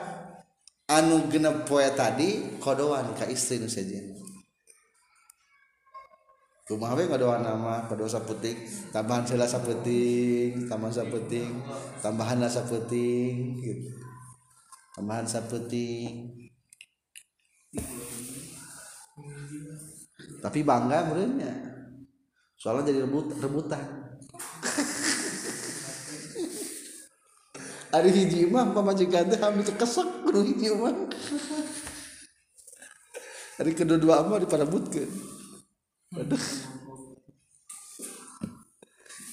anu 0.91 1.31
genep 1.31 1.63
poe 1.63 1.87
tadi 1.95 2.59
kodoan 2.59 3.15
ka 3.15 3.23
istri 3.31 3.63
nu 3.63 3.71
sejen 3.71 4.11
rumah 6.67 6.91
we 6.99 7.07
kodoan 7.07 7.47
nama 7.47 7.87
kodo 7.87 8.03
saputik 8.11 8.59
tambahan 8.91 9.23
sela 9.23 9.47
saputik 9.47 10.67
tambahan 10.67 10.91
saputik 10.91 11.47
tambahan 12.03 12.43
saputik 12.43 13.35
gitu 13.63 13.87
tambahan 14.99 15.23
saputik 15.23 16.35
tapi 20.43 20.59
bangga 20.67 21.07
menurutnya 21.07 21.53
soalnya 22.59 22.91
jadi 22.91 22.99
rebut 23.07 23.39
rebutan 23.39 24.00
hari 27.91 28.09
hiji 28.15 28.47
mah 28.47 28.71
pamajikan 28.71 29.27
teh 29.27 29.35
hamil 29.37 29.67
kesek 29.75 30.07
kudu 30.23 30.41
hiji 30.47 30.71
mah. 30.73 30.95
Ari 33.61 33.75
kedua-dua 33.77 34.25
mah 34.25 34.39
diparabutkeun. 34.41 35.11
aduh 36.17 36.43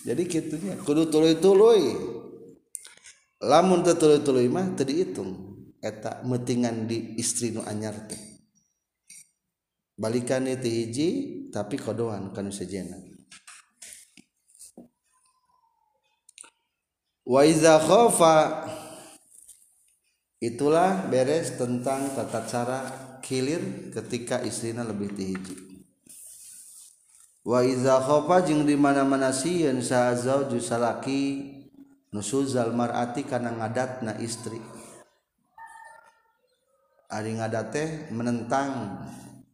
Jadi 0.04 0.22
kitunya 0.26 0.74
kudu 0.82 1.06
tuluy-tuluy. 1.08 1.94
Lamun 3.46 3.86
teu 3.86 3.94
tuluy-tuluy 3.94 4.50
mah 4.50 4.74
teu 4.74 4.84
diitung 4.90 5.30
eta 5.78 6.26
metingan 6.26 6.90
di 6.90 7.14
istri 7.22 7.54
nu 7.54 7.62
anyar 7.62 7.94
teh. 8.10 8.18
Balikan 9.94 10.50
teh 10.50 10.66
hiji 10.72 11.08
tapi 11.54 11.78
kodoan 11.78 12.34
kan 12.34 12.50
sejenak 12.50 13.07
kho 17.28 18.04
itulah 20.40 20.90
beres 21.12 21.60
tentang 21.60 22.08
tata 22.16 22.40
cara 22.48 22.78
kilir 23.20 23.92
ketika 23.92 24.40
istrinya 24.40 24.80
lebih 24.80 25.12
dihiji 25.12 25.56
wakho 27.44 28.24
dimana-manaati 28.48 29.60
karena 33.28 33.50
ngadat 33.60 33.90
istri 34.24 34.58
ngadate 37.12 38.08
menentang 38.08 39.04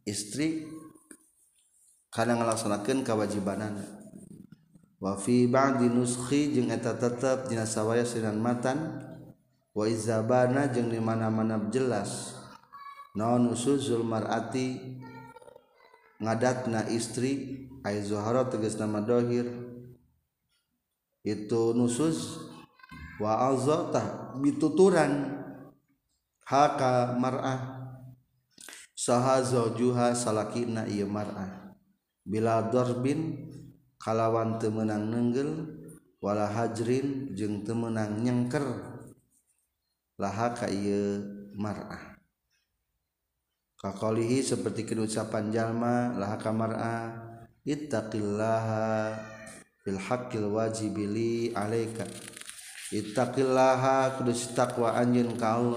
istri 0.07 0.63
karena 2.07 2.39
melaksanakan 2.39 3.03
kewajibanannya 3.03 3.94
wafi 5.01 5.47
ba'di 5.51 5.91
nuskhi 5.91 6.55
jeung 6.55 6.71
eta 6.71 6.95
tetep 6.95 7.51
dina 7.51 7.67
sawaya 7.67 8.07
sinan 8.07 8.39
matan 8.39 9.01
wa 9.75 9.83
izabana 9.85 10.71
jeung 10.71 10.87
di 10.87 10.99
mana-mana 11.03 11.59
jelas 11.69 12.35
naon 13.15 13.51
usuzul 13.51 14.07
mar'ati 14.07 14.95
ngadatna 16.23 16.87
istri 16.95 17.63
ai 17.83 17.99
zuhara 17.99 18.47
tegas 18.47 18.79
nama 18.79 19.03
dohir 19.03 19.45
itu 21.27 21.63
nusuz 21.75 22.39
wa 23.19 23.51
azata 23.51 24.31
bituturan 24.39 25.43
haka 26.47 27.19
mar'ah 27.19 27.83
saha 28.95 29.43
juha 29.75 30.15
salakina 30.15 30.87
ieu 30.87 31.03
iya 31.03 31.07
mar'ah 31.09 31.75
bila 32.23 32.63
darbin 32.71 33.51
kalawan 34.01 34.57
temenang 34.59 35.05
nenggel 35.07 35.49
wala 36.19 36.47
Hajrin 36.49 37.33
je 37.37 37.47
temenang 37.63 38.19
nyengker 38.23 38.63
laha 40.19 40.47
Kakohi 43.75 44.39
seperti 44.41 44.81
keducapan 44.87 45.51
jalma 45.53 46.15
laha 46.15 46.37
kamar 46.41 46.71
it 47.67 47.91
filhakil 49.83 50.45
wajibwa 50.55 51.67
kau 55.37 55.67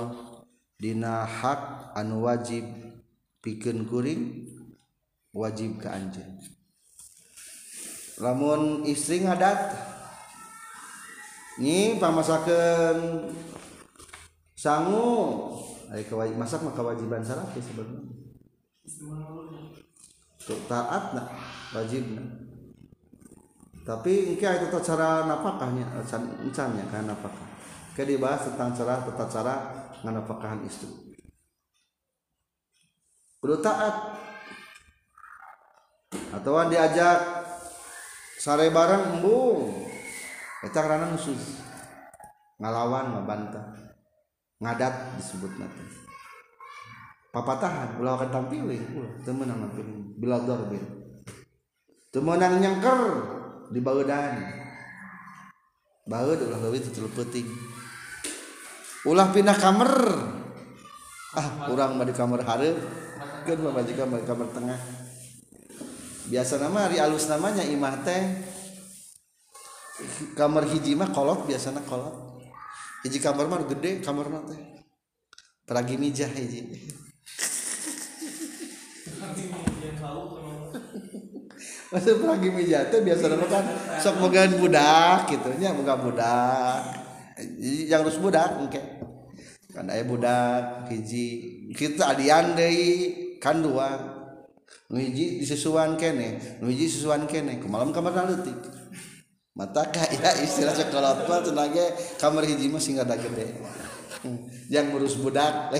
Di 0.78 0.94
hak 0.94 1.62
an 1.98 2.08
wajib 2.22 2.62
piken 3.42 3.82
kuri 3.82 4.46
wajib 5.34 5.82
kej. 5.82 6.22
lamun 8.18 8.82
istri 8.82 9.22
ngadat 9.22 9.78
nyi 11.62 11.98
pamasakeun 12.02 13.30
sangu 14.58 15.46
ari 15.90 16.02
kewajib 16.04 16.34
masak 16.34 16.60
mah 16.66 16.74
kewajiban 16.74 17.22
syarat 17.22 17.46
ya 17.54 17.62
sebenarnya 17.62 18.02
taat 20.66 21.04
nah 21.14 21.26
wajib 21.78 22.02
nah. 22.18 22.26
tapi 23.86 24.34
ini 24.34 24.42
itu 24.42 24.78
cara 24.82 25.24
napakahnya 25.30 25.86
eh, 26.02 26.06
encannya 26.42 26.84
kan 26.90 27.06
napakah 27.06 27.46
kita 27.94 28.14
dibahas 28.14 28.50
tentang 28.50 28.74
cara 28.74 28.94
tata 29.06 29.26
cara 29.30 29.54
nganapakahan 30.02 30.66
istri 30.66 30.90
kudu 33.38 33.62
taat 33.62 34.18
atau 36.34 36.52
diajak 36.70 37.37
sare 38.48 38.72
barang 38.72 39.20
embung 39.20 39.68
eta 40.64 40.80
karena 40.80 41.04
musuh 41.12 41.36
ngalawan 42.56 43.12
ngebantah 43.12 43.76
ngadat 44.64 45.20
disebut 45.20 45.52
nanti 45.60 45.84
papa 47.28 47.60
tahan 47.60 48.00
ulah 48.00 48.16
akan 48.16 48.32
tampilin 48.32 48.80
ulah 48.96 49.12
yang 49.28 49.44
nampilin 49.52 50.16
bila 50.16 50.40
dorbin 50.48 50.80
yang 52.16 52.54
nyengker 52.56 53.00
di 53.68 53.84
bageudan 53.84 54.40
bageud 56.08 56.48
ulah 56.48 56.58
lebih 56.72 56.88
terlalu 56.88 57.20
penting 57.20 57.46
ulah 59.12 59.28
pindah 59.28 59.56
kamar 59.60 59.92
ah 61.36 61.68
kurang 61.68 62.00
mah 62.00 62.08
di 62.08 62.16
kamar 62.16 62.40
hari 62.48 62.72
kan 63.44 63.60
mah 63.60 63.76
kamar 63.84 64.20
kamar 64.24 64.48
tengah 64.56 64.80
biasa 66.28 66.60
nama 66.60 66.84
hari 66.84 67.00
alus 67.00 67.24
namanya 67.32 67.64
imah 67.64 68.04
teh 68.04 68.47
kamar 70.38 70.64
hiji 70.70 70.94
mah 70.94 71.10
kolot 71.10 71.46
biasanya 71.48 71.82
kolot 71.82 72.14
hiji 73.02 73.18
kamar 73.18 73.50
mah 73.50 73.66
gede 73.66 73.98
kamar 73.98 74.30
mah 74.30 74.42
teh 74.46 74.58
peragi 75.66 75.98
meja 75.98 76.30
hiji 76.30 76.62
masa 81.90 82.10
peragi 82.14 82.48
meja 82.54 82.86
teh 82.86 83.02
nama 83.02 83.46
kan 83.50 83.64
sok 83.98 84.22
mogaan 84.22 84.54
budak 84.62 85.34
gitu 85.34 85.48
nya 85.58 85.74
moga 85.74 85.98
budak 85.98 86.80
yang 87.90 88.06
harus 88.06 88.18
budak 88.22 88.54
oke 88.62 88.80
kan 89.74 89.86
ayah 89.90 90.06
budak 90.06 90.86
hiji 90.94 91.26
kita 91.74 92.14
adian 92.14 92.54
deh 92.54 93.36
kan 93.42 93.58
dua 93.66 94.14
nu 94.94 94.94
hiji 95.02 95.42
disusuan 95.42 95.98
kene 95.98 96.38
nu 96.62 96.70
hiji 96.70 96.86
susuan 96.86 97.26
kene 97.26 97.58
kemalam 97.58 97.90
kamar 97.90 98.14
nalutik 98.14 98.77
istilah 99.58 100.70
se 100.74 100.86
sekolah 100.86 101.26
kamar 102.22 102.42
hij 102.46 102.58
gede 102.70 103.46
jangan 104.70 104.86
ngurus 104.94 105.18
budak 105.18 105.74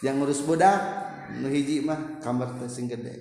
yang 0.00 0.16
ngurus 0.16 0.40
budak 0.48 0.76
menhiji 1.36 1.84
mah 1.84 2.16
kamar 2.24 2.56
tering 2.56 2.86
gede 2.88 3.14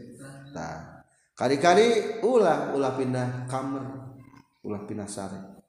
kar-kali 1.35 2.23
ulah 2.23 2.71
ulah 2.71 2.95
pindah 2.95 3.49
kamar 3.51 4.15
ulah 4.63 4.87
pinasari 4.87 5.59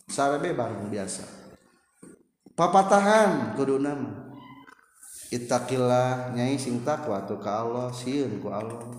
Bang 0.54 0.86
biasa 0.90 1.26
papa 2.54 2.86
taham 2.86 3.54
kitailah 5.30 6.30
nyai 6.34 6.58
singtawa 6.58 7.22
atau 7.26 7.38
kalau 7.42 7.86
siur 7.94 8.26
gua 8.42 8.58
Allah 8.62 8.74
kamu 8.82 8.98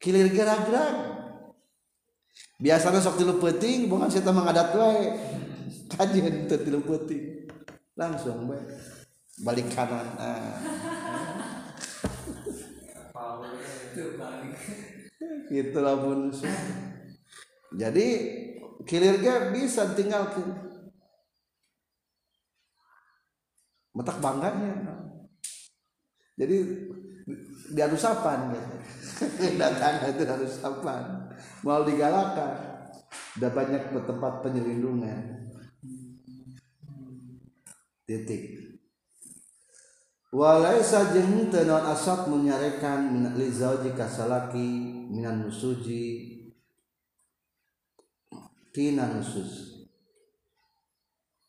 kilir 0.00 0.32
gerak-gerak 0.32 0.92
biasanya 2.64 3.04
sok 3.04 3.20
tilu 3.20 3.36
peting 3.36 3.86
bukan 3.92 4.08
saya 4.08 4.24
tamang 4.24 4.48
adat 4.48 4.72
wae 4.72 5.12
kajian 5.92 6.48
itu 6.48 6.56
tilu 6.56 6.80
peting 6.88 7.44
langsung 7.92 8.48
baik 8.48 8.64
balik 9.44 9.68
kanan 9.76 10.08
nah. 10.16 10.56
gitulah 15.52 15.96
pun 16.02 16.32
jadi 17.76 18.06
kilirnya 18.88 19.52
bisa 19.52 19.92
tinggal 19.92 20.32
ke 20.32 20.40
metak 23.92 24.16
bangganya 24.24 24.72
jadi 26.40 26.56
dia 27.70 27.86
sapan 27.96 28.50
gitu. 28.54 28.76
datang 29.60 30.10
itu 30.10 30.24
harus 30.24 30.52
sapan, 30.60 31.28
mau 31.60 31.84
digalakan 31.84 32.70
udah 33.10 33.50
banyak 33.50 33.82
tempat 33.94 34.32
penyelindungan 34.42 35.48
titik 38.06 38.58
walai 40.30 40.78
jeung 40.82 41.50
tenon 41.50 41.82
asap 41.90 42.26
menyarekan 42.30 43.30
li 43.34 43.50
kasalaki 43.98 44.68
minan 45.10 45.46
musuji 45.46 46.38
tina 48.70 49.10
nusus 49.10 49.82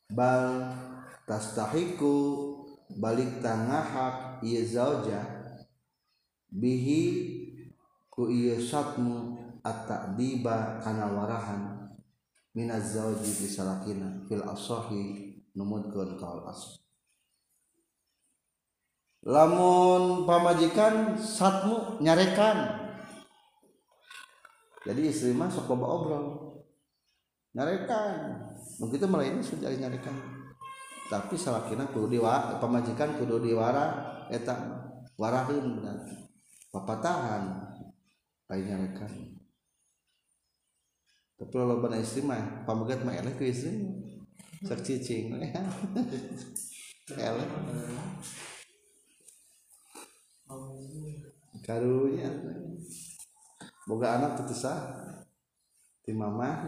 bal 0.10 0.74
tastahiku 1.30 2.18
balik 2.98 3.42
tangahak 3.42 4.42
yezauja 4.42 5.22
zaujah 5.22 5.26
bihi 6.52 7.04
ku 8.12 8.28
iya 8.28 8.60
satmu 8.60 9.40
atak 9.64 10.14
tadiba 10.20 10.84
kana 10.84 11.08
warahan 11.16 11.80
minaz 12.52 12.92
zawji 13.00 13.32
bisalakina 13.40 14.28
fil 14.28 14.44
asohi 14.52 15.04
numudkeun 15.56 16.20
kaul 16.20 16.44
as. 16.44 16.84
lamun 19.24 20.28
pamajikan 20.28 21.16
satmu 21.16 22.04
nyarekan 22.04 22.84
jadi 24.84 25.08
istri 25.08 25.32
masuk 25.32 25.70
sok 25.72 25.80
obrol 25.80 26.60
nyarekan 27.56 28.44
begitu 28.84 29.08
ini 29.08 29.40
sudah 29.40 29.70
nyarekan 29.72 30.18
tapi 31.08 31.38
salakina 31.40 31.88
kudu 31.96 32.20
diwa 32.20 32.60
pamajikan 32.60 33.16
kudu 33.16 33.40
diwara 33.46 34.10
etak 34.34 34.58
warahin 35.22 35.78
berarti 35.80 36.28
tahan, 36.80 37.44
lainnya 38.48 38.78
mereka 38.80 39.08
tapi 41.42 41.50
kalau 41.58 41.74
loban 41.82 41.98
istri 41.98 42.22
mah 42.22 42.62
pamegat 42.70 43.02
mah 43.02 43.18
elek 43.18 43.42
ke 43.42 43.50
istri 43.50 43.74
sak 44.62 44.86
cicing 44.86 45.34
elek 47.18 47.52
karunya 51.66 52.30
boga 53.90 54.22
anak 54.22 54.32
tetesah 54.38 54.80
di 56.06 56.14
mama 56.14 56.62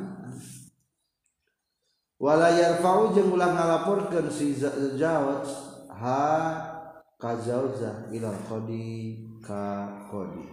wala 2.17 2.49
yarfa'u 2.57 3.13
jeung 3.13 3.37
ulah 3.37 3.53
ngalaporkeun 3.53 4.25
si 4.33 4.57
zawaj 4.97 5.45
ha 5.93 6.25
ka 7.21 7.37
zawja 7.37 8.09
ila 8.09 8.33
ka 9.43 9.91
kodi 10.07 10.47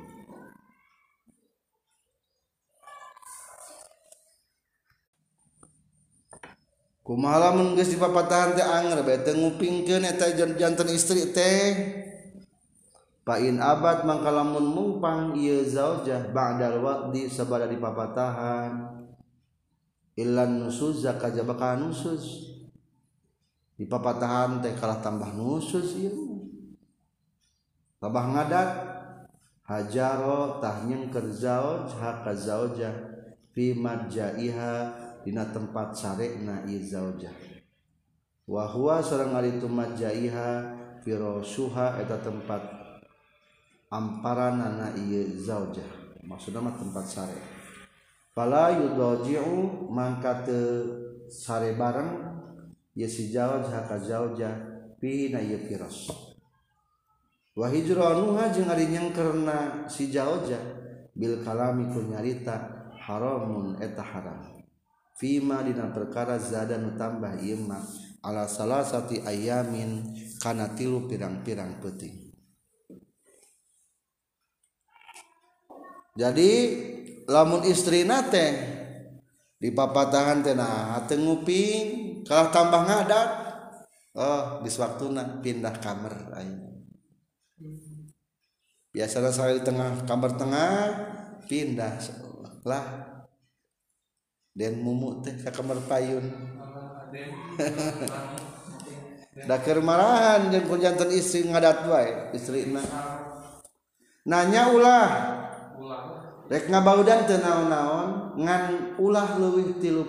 kumaha 7.07 7.39
lamun 7.55 7.79
geus 7.79 7.95
dipapatahan 7.95 8.59
teh 8.59 8.67
anger 8.67 9.07
bete 9.07 9.31
teu 9.31 9.39
ngupingkeun 9.39 10.03
eta 10.11 10.35
jantan 10.35 10.91
istri 10.91 11.31
teh 11.31 11.67
Pain 13.21 13.53
abad 13.63 14.09
mangkalamun 14.09 14.67
mumpang 14.75 15.39
ieu 15.39 15.63
zaujah 15.63 16.33
bang 16.35 16.57
ba'dal 16.57 16.83
waqti 16.83 17.29
sabada 17.31 17.69
papatahan. 17.69 19.07
ilan 20.19 20.65
nusus 20.67 21.05
zakaja 21.05 21.45
nusuz 21.45 21.79
nusus 21.85 22.25
di 23.79 23.87
papatahan 23.87 24.59
teh 24.65 24.73
kalah 24.75 24.99
tambah 24.99 25.31
nusus 25.39 26.01
ieu 26.01 26.30
tabah 28.01 28.27
ngadak 28.33 28.69
tahnyeng 30.65 31.13
kerzaoj 31.13 31.85
haka 32.01 32.33
zaojah 32.33 32.97
pimad 33.53 34.09
jaiha 34.09 34.97
dina 35.21 35.45
tempat 35.53 35.93
sare 35.93 36.41
na 36.41 36.65
izaojah 36.65 37.37
wahwa 38.49 39.05
seorang 39.05 39.33
hari 39.37 39.61
itu 39.61 39.69
fi 41.05 41.11
rosuha 41.13 42.01
eta 42.01 42.17
tempat 42.25 42.61
amparanana 43.93 44.97
i 44.97 45.01
iya 45.13 45.21
zaujah 45.37 45.87
maksudnya 46.25 46.61
mah 46.65 46.75
tempat 46.81 47.05
sare 47.05 47.37
pala 48.33 48.73
yudaji'u 48.81 49.89
mangkate 49.93 50.61
sare 51.31 51.77
bareng 51.77 52.33
ye 52.97 53.05
si 53.09 53.29
zaujah 53.33 53.69
haka 53.71 53.97
zaujah 54.01 54.55
pi 55.01 55.29
na 55.33 55.41
iya 55.45 55.57
firos 55.65 56.30
nyeng 57.57 59.11
karena 59.13 59.59
si 59.91 60.11
jauhnya 60.13 60.61
Bilkalamikulnyarita 61.15 62.87
Haromunetaram 63.01 64.63
Vima 65.19 65.61
perkara 65.93 66.39
za 66.41 66.65
tambah 66.71 67.37
I 67.43 67.51
a 68.23 68.45
salah 68.49 68.85
satu 68.85 69.17
ayamin 69.25 70.05
karena 70.41 70.69
tilu 70.77 71.05
pirang-pirang 71.09 71.81
peting 71.83 72.29
jadi 76.17 76.53
lamun 77.25 77.65
istrinate 77.65 78.45
di 79.57 79.73
papat 79.73 80.09
tangan 80.13 80.41
tena 80.45 80.71
tengu 81.09 81.41
Pin 81.45 82.23
kalau 82.29 82.49
tambang 82.53 82.89
ada 82.89 83.23
Oh 84.11 84.21
eh, 84.21 84.43
diwaktu 84.69 85.07
nah 85.15 85.39
pindah 85.41 85.79
kamar 85.81 86.35
aya 86.37 86.70
salah 88.91 89.31
selesai 89.31 89.63
tengah 89.63 90.03
kamar 90.03 90.35
tengah 90.35 90.73
pindahlah 91.47 92.87
dan 94.51 94.73
mumutbar 94.83 95.79
tayun 95.87 96.27
kemaraahan 99.63 100.51
danjantan 100.51 101.11
isi 101.15 101.47
is 102.35 102.47
nanya 104.27 104.63
bau 106.83 107.01
dan 107.07 107.21
tenangonlah 107.31 109.29
luwih 109.39 109.79
tilu 109.79 110.03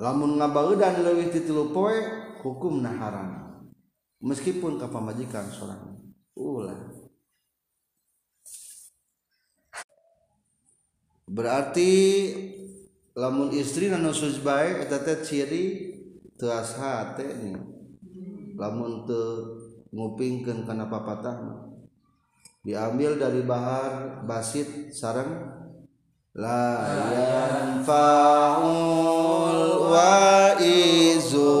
lamunbau 0.00 0.72
danwih 0.80 1.28
hukum 2.40 2.72
meskipun 4.24 4.80
kapal 4.80 5.00
majikan 5.04 5.44
seorangnya 5.52 6.09
ulah 6.40 6.80
berarti 11.30 11.92
lamun 13.14 13.52
istri 13.54 13.86
nanusus 13.92 14.40
baik 14.40 14.80
eta 14.88 15.04
teh 15.04 15.20
ciri 15.22 15.64
teu 16.40 16.48
hati 16.50 17.28
lamun 18.56 19.04
teu 19.04 19.28
ngupingkeun 19.94 20.64
kana 20.66 20.88
papatah 20.90 21.38
diambil 22.64 23.18
dari 23.20 23.42
bahar 23.46 24.24
basit 24.26 24.90
sarang 24.96 25.44
la 26.34 26.64
yanfa'ul 27.14 29.92
wa'izu 29.92 31.60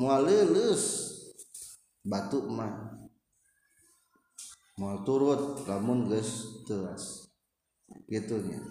mual 0.00 0.24
leles 0.24 1.12
batuk 2.08 2.48
mah 2.48 3.04
mual 4.80 5.04
turut 5.04 5.60
lamun 5.68 6.08
geus 6.08 6.56
gitu 8.08 8.36
nya. 8.48 8.64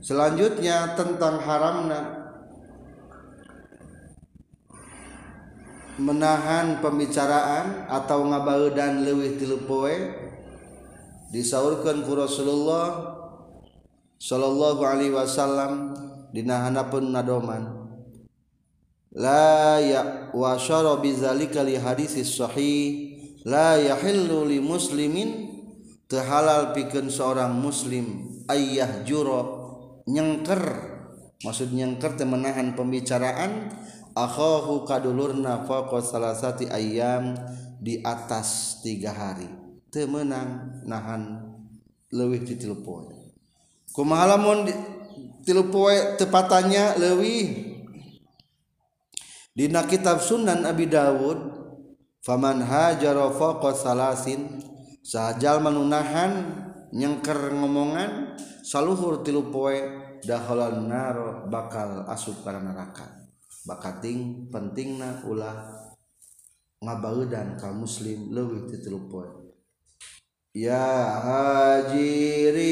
selanjutnya 0.00 0.96
tentang 0.96 1.36
haramna 1.44 2.24
menahan 6.00 6.80
pembicaraan 6.80 7.84
atau 7.92 8.32
ngabaudan 8.32 9.04
leuwih 9.04 9.36
tilu 9.36 9.60
poe 9.68 9.92
disaurkeun 11.36 12.00
ku 12.08 12.16
Rasulullah 12.16 13.20
Shallallahu 14.22 14.86
Alaihi 14.86 15.10
Wasallam 15.10 15.98
dinhana 16.30 16.86
pun 16.86 17.10
nadadoman 17.10 17.90
layak 19.10 20.30
wasza 20.30 20.78
hadhi 20.78 22.22
muslimin 24.62 25.28
te 26.06 26.22
halal 26.22 26.70
pikir 26.70 27.02
seorang 27.10 27.50
muslim 27.50 28.30
ayah 28.46 29.02
juro 29.02 29.42
nyengker 30.06 30.70
maksud 31.42 31.74
nyengker 31.74 32.14
temenahan 32.14 32.78
pembicaraan 32.78 33.74
ahu 34.14 34.86
kadulurna 34.86 35.66
kokoh 35.66 35.98
salahhati 35.98 36.70
ayam 36.70 37.34
di 37.82 37.98
atas 38.06 38.78
tiga 38.86 39.10
hari 39.10 39.50
temenang 39.90 40.78
nahan 40.86 41.42
lewih 42.14 42.38
titilponda 42.46 43.21
mamun 44.00 44.58
tilu 45.44 45.68
tepatannya 46.16 46.96
Lewi 46.96 47.68
Dina 49.52 49.84
kitab 49.84 50.24
Sunan 50.24 50.64
Abi 50.64 50.88
Dauud 50.88 51.36
famanhajarofo 52.24 53.60
salasin 53.76 54.64
saja 55.04 55.60
menunahan 55.60 56.32
nyengker 56.96 57.52
ngomonngan 57.52 58.40
salluhur 58.64 59.20
tilupoe 59.20 60.00
Daro 60.24 61.50
bakal 61.50 62.06
asura 62.08 62.62
neraka 62.62 63.26
bakat 63.66 64.06
penting 64.54 65.02
nahlah 65.02 65.66
ngabau 66.78 67.26
dan 67.26 67.58
kaum 67.58 67.82
muslimwi 67.82 68.62
ya 70.54 70.86
hajiri 71.26 72.70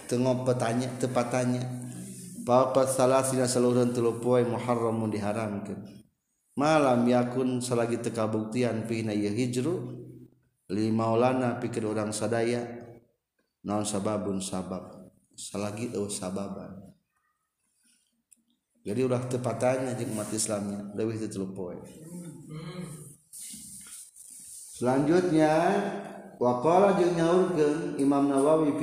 tengopetanya 0.08 0.88
tepatannya 0.96 1.62
ba 2.48 2.72
salahzina 2.88 3.44
seluruhlu 3.44 4.16
Muharram 4.48 5.04
diharamkan 5.12 5.76
malam 6.56 7.04
yakunselagi 7.04 8.00
tekabuktianru 8.00 8.88
lima 10.72 11.04
lana 11.12 11.60
pikir 11.60 11.84
orang 11.84 12.08
sadaya 12.16 12.64
naon 13.60 13.84
sababun 13.84 14.40
sabab 14.40 15.12
jadi 18.88 19.00
udah 19.04 19.20
tepatannya 19.28 19.92
Jekmat 20.00 20.32
Islamnyawi 20.32 21.14
selanjutnya 24.72 25.52
kita 25.52 26.17
wanya 26.38 27.34
Imamwawioh 27.98 28.78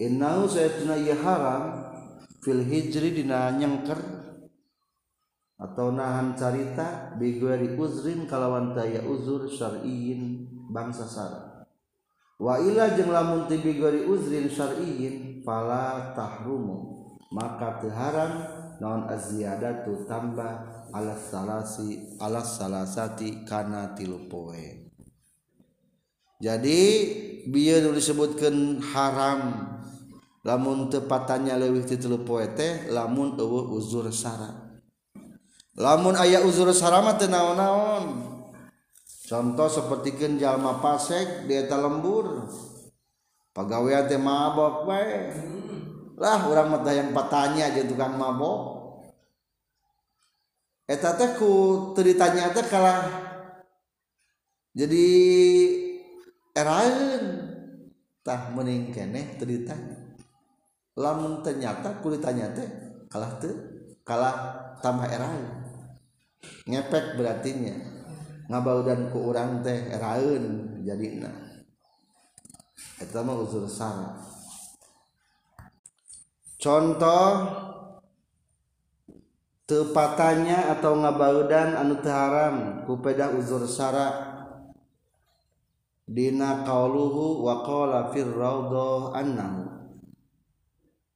tunram 0.00 1.62
filhiri 2.42 3.22
nyangkert 3.22 4.02
atau 5.62 5.94
nahan 5.94 6.34
carita 6.34 7.14
bigari 7.22 7.78
uzrin 7.78 8.26
kalawan 8.26 8.74
tay 8.74 8.98
uzzursin 8.98 10.50
bangsas 10.74 11.14
waila 12.42 12.84
jenglah 12.98 13.22
multibi 13.22 13.76
Urinsin 13.78 14.48
palatah 15.46 16.42
maka 17.32 17.68
Teharaan 17.80 18.32
non 18.82 19.06
azziada 19.08 19.86
tuh 19.86 20.02
tambah 20.10 20.71
aasi 20.92 22.20
alas 22.20 22.60
salah 22.60 22.84
karenalu 23.48 24.28
jadi 26.36 26.82
biye 27.48 27.80
disebutken 27.80 28.76
haram 28.92 29.66
lamun 30.44 30.92
tepatannya 30.92 31.56
lewihlu 31.64 32.28
lamunurs 32.92 34.24
lamun 35.72 36.12
aya 36.20 36.44
uzururam 36.44 37.08
nanaun 37.16 38.04
contoh 39.32 39.68
sepertikenjallma 39.72 40.84
Pasek 40.84 41.48
diata 41.48 41.80
lembur 41.80 42.52
pegawa 43.56 43.96
malah 44.20 44.76
orang 46.46 46.68
mata 46.68 46.92
yang 46.92 47.16
patanya 47.16 47.72
jatuhkan 47.72 48.12
mabok 48.14 48.71
nya 50.92 52.46
ka 52.52 52.92
jadi 54.72 55.08
tak 58.24 58.42
mening 58.56 58.82
lamun 60.92 61.32
ternyataritanya 61.40 62.46
teh 62.52 62.68
ka 63.08 63.28
tuh 63.40 63.56
ka 64.04 64.16
tambahun 64.84 65.44
ngepek 66.68 67.16
berartinya 67.16 67.72
ngabau 68.52 68.84
dan 68.84 69.08
kerang 69.08 69.64
tehun 69.64 70.44
jadi 70.84 71.06
itu 73.02 73.18
mau 73.24 73.42
contoh 76.62 77.26
tepatannya 79.72 80.68
atau 80.68 81.00
ngabaudan 81.00 81.80
anu 81.80 81.96
haram 82.04 82.84
kupeda 82.84 83.32
uzur 83.32 83.64
sara 83.64 84.12
dina 86.04 86.60
kauluhu 86.68 87.40
wa 87.40 87.64
qala 87.64 88.12
fir 88.12 88.28
annahu 89.16 89.64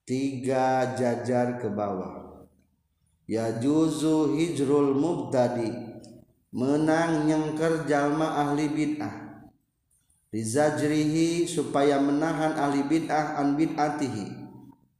tiga 0.09 0.89
jajar 0.97 1.61
ke 1.61 1.69
bawah 1.69 2.49
ya 3.29 3.61
juzu 3.61 4.33
hijrul 4.41 4.97
mubtadi 5.05 5.69
menang 6.57 7.29
nyengker 7.29 7.85
jalma 7.85 8.41
ahli 8.41 8.73
bid'ah 8.73 9.45
rizajrihi 10.33 11.45
supaya 11.45 12.01
menahan 12.01 12.57
ahli 12.57 12.89
bid'ah 12.89 13.37
an 13.37 13.53
bid'atihi 13.53 14.25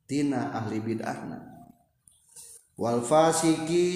tina 0.05 0.53
ahli 0.53 0.77
bid'ahna 0.77 1.36
wal 2.79 3.01
fasiki 3.01 3.87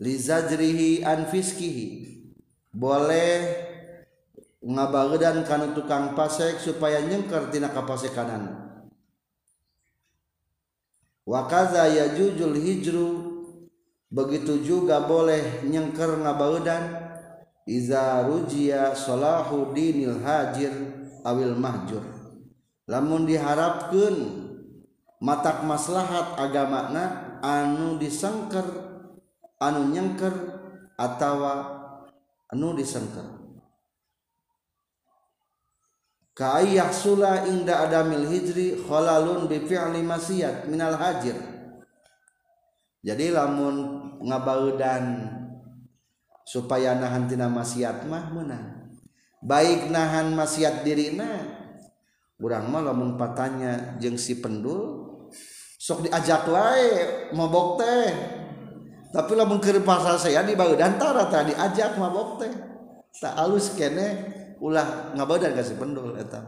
li 0.00 0.12
zajrihi 0.20 1.00
an 1.00 1.24
fiskihi 1.32 1.88
boleh 2.76 3.66
ngabagedan 4.60 5.40
kana 5.48 5.72
tukang 5.72 6.12
pasek 6.12 6.60
supaya 6.60 7.00
nyengker 7.00 7.48
tina 7.48 7.72
kapasekanan 7.72 8.44
wa 11.24 11.40
kadza 11.48 11.88
yajujul 11.88 12.52
hijru 12.60 13.08
begitu 14.12 14.60
juga 14.60 15.00
boleh 15.00 15.64
nyengker 15.64 16.20
ngabagedan 16.20 16.84
iza 17.64 18.20
rujia 18.28 18.92
salahu 18.92 19.72
dinil 19.72 20.20
hajir 20.20 20.72
awil 21.24 21.56
mahjur 21.56 22.04
lamun 22.84 23.24
diharapkeun 23.24 24.16
matak 25.24 25.64
maslahat 25.64 26.36
agamana 26.36 27.29
anu 27.40 27.96
disangker 27.96 28.64
anu 29.58 29.88
nyengker 29.90 30.32
attawa 31.00 31.80
anu 32.52 32.76
disenkers 32.76 33.40
indahdriunli 37.50 40.00
maksiat 40.00 40.56
Minal 40.72 40.96
Hajir 40.96 41.36
jadi 43.04 43.26
lamun 43.32 43.74
ngabaudan 44.24 45.04
supaya 46.48 46.96
nahan 46.96 47.28
tina 47.28 47.44
maksiat 47.52 48.08
mah 48.08 48.32
baik 49.44 49.92
nahan 49.92 50.32
maksiat 50.32 50.80
dirina 50.80 51.28
kurang 52.40 52.72
maumun 52.72 53.20
patnya 53.20 53.96
jengsi 54.00 54.40
penul 54.40 54.99
sok 55.80 56.04
diajak 56.04 56.44
lain 56.44 57.32
mabok 57.32 57.80
teh 57.80 58.12
tapi 59.16 59.32
lah 59.32 59.48
keur 59.56 59.80
pasal 59.80 60.20
saya 60.20 60.44
di 60.44 60.52
baeudan 60.52 61.00
tara 61.00 61.24
tadi 61.32 61.56
diajak 61.56 61.96
mabok 61.96 62.36
teh 62.44 62.52
tak 63.16 63.32
halus 63.40 63.72
kene 63.80 64.36
ulah 64.60 65.16
ngabadan 65.16 65.56
kasih 65.56 65.80
pendul 65.80 66.12
eta 66.20 66.44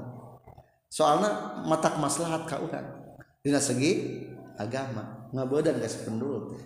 soalnya 0.92 1.64
matak 1.64 1.96
maslahat 1.96 2.44
ka 2.44 2.60
urang 2.60 3.08
dina 3.40 3.56
segi 3.56 4.20
agama 4.60 5.32
ngabadan 5.32 5.80
kasih 5.80 6.04
pendul 6.04 6.52
teh 6.52 6.62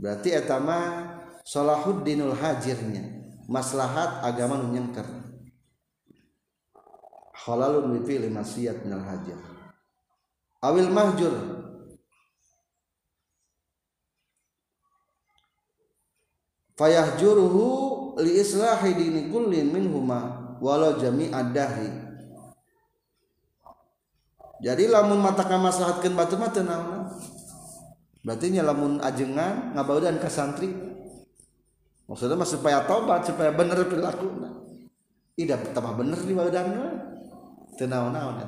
berarti 0.00 0.32
eta 0.32 0.56
mah 0.56 0.84
salahuddinul 1.44 2.32
hajirnya 2.40 3.28
maslahat 3.44 4.24
agama 4.24 4.56
nu 4.56 4.72
nyengker 4.72 5.04
halalun 7.44 8.00
mipili 8.00 8.32
maksiat 8.32 8.88
minal 8.88 9.04
hajir 9.04 9.51
awil 10.62 10.86
mahjur 10.94 11.34
juruhu 17.18 17.66
li 18.22 18.38
islahi 18.42 18.94
dini 18.94 19.30
kullin 19.30 19.70
minhuma 19.74 20.54
walau 20.62 20.98
jami 20.98 21.30
adahi 21.30 21.90
jadi 24.62 24.86
lamun 24.90 25.18
mataka 25.18 25.58
maslahatkeun 25.58 26.14
batu 26.18 26.38
mata 26.38 26.62
nama 26.62 27.06
berarti 28.26 28.46
nya 28.54 28.62
lamun 28.66 28.98
ajengan 29.02 29.74
ngabau 29.78 29.98
dan 30.02 30.18
santri 30.30 30.70
maksudnya 32.10 32.34
mas, 32.38 32.50
supaya 32.54 32.82
tobat 32.86 33.26
supaya 33.30 33.50
bener 33.54 33.82
perilaku 33.86 34.26
tidak 35.38 35.62
pertama 35.70 35.94
bener 35.98 36.18
di 36.22 36.32
bawah 36.34 36.50
dana 36.50 36.86
tenau 37.78 38.10
naon 38.10 38.42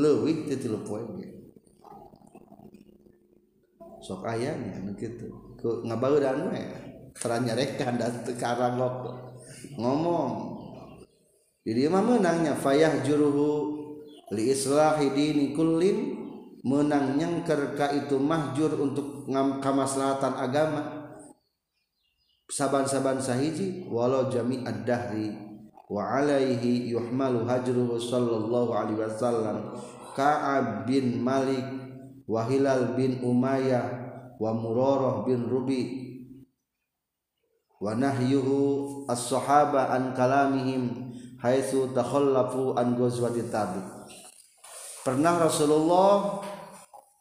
leuwih 0.00 0.48
ti 0.48 0.56
tilu 0.56 0.80
poe 0.80 1.04
sok 4.00 4.24
aya 4.24 4.56
nya 4.56 4.80
ngabau 4.80 4.88
anu 4.96 4.96
ya, 4.96 5.20
dan 5.60 5.74
ngabauran 5.84 6.38
we 6.56 6.60
teranyarekan 7.12 7.94
dan 8.00 8.24
lo 8.80 8.88
ngomong 9.76 10.32
jadi 11.60 11.92
mah 11.92 12.00
menangnya 12.00 12.56
fayah 12.56 13.04
juruhu 13.04 13.76
li 14.32 14.48
islahi 14.56 15.12
dini 15.12 15.52
kullin 15.52 16.16
menang 16.64 17.20
nyengker 17.20 17.76
ka 17.76 17.92
itu 17.92 18.16
mahjur 18.16 18.72
untuk 18.80 19.28
ngam 19.28 19.60
kamaslahatan 19.60 20.32
agama 20.32 20.80
saban-saban 22.48 23.20
sahiji 23.20 23.84
walau 23.92 24.32
jami 24.32 24.64
ad-dahri 24.64 25.49
wa 25.90 26.06
alaihi 26.06 26.86
yuhmalu 26.94 27.42
hajruhu 27.50 27.98
sallallahu 27.98 28.70
alaihi 28.70 29.02
wasallam 29.10 29.74
Ka'ab 30.14 30.86
bin 30.86 31.18
Malik 31.18 31.66
wa 32.30 32.46
Hilal 32.46 32.94
bin 32.94 33.18
Umayyah 33.26 33.86
wa 34.38 34.54
Murarah 34.54 35.26
bin 35.26 35.50
Rubi 35.50 35.84
wa 37.82 37.90
nahyuhu 37.98 39.10
as-sahaba 39.10 39.90
an 39.90 40.14
kalamihim 40.14 41.10
haitsu 41.42 41.90
takhallafu 41.90 42.78
an 42.78 42.94
ghazwati 42.94 43.50
tabuk 43.50 44.06
pernah 45.02 45.42
Rasulullah 45.42 46.38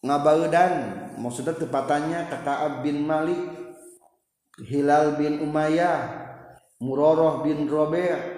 ngabaeudan 0.05 0.73
maksudnya 1.17 1.57
tepatannya 1.57 2.21
Ka'ab 2.29 2.85
bin 2.85 3.01
Malik 3.01 3.49
Hilal 4.61 5.17
bin 5.17 5.41
Umayyah 5.41 6.21
Murarah 6.85 7.41
bin 7.41 7.65
Rabi' 7.65 8.37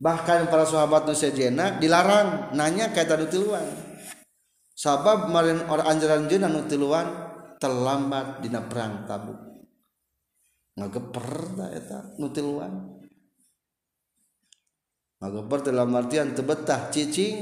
bahkan 0.00 0.48
para 0.48 0.64
sahabat 0.64 1.04
sejena 1.12 1.76
dilarang 1.76 2.56
nanya 2.56 2.88
nu 2.88 3.16
nutiluan 3.20 3.68
sabab 4.72 5.28
marin 5.28 5.60
orang 5.68 5.86
anjuran 5.92 6.24
jena 6.24 6.48
nutiluan 6.48 7.04
terlambat 7.60 8.40
dina 8.40 8.64
perang 8.64 9.04
tabuk 9.04 9.36
ngageper 10.80 11.28
ta 11.52 11.66
eta 11.76 11.98
nutiluan 12.16 12.96
ngageper 15.20 15.68
dalam 15.68 15.92
artian 15.92 16.32
tebetah 16.32 16.88
cicing 16.88 17.36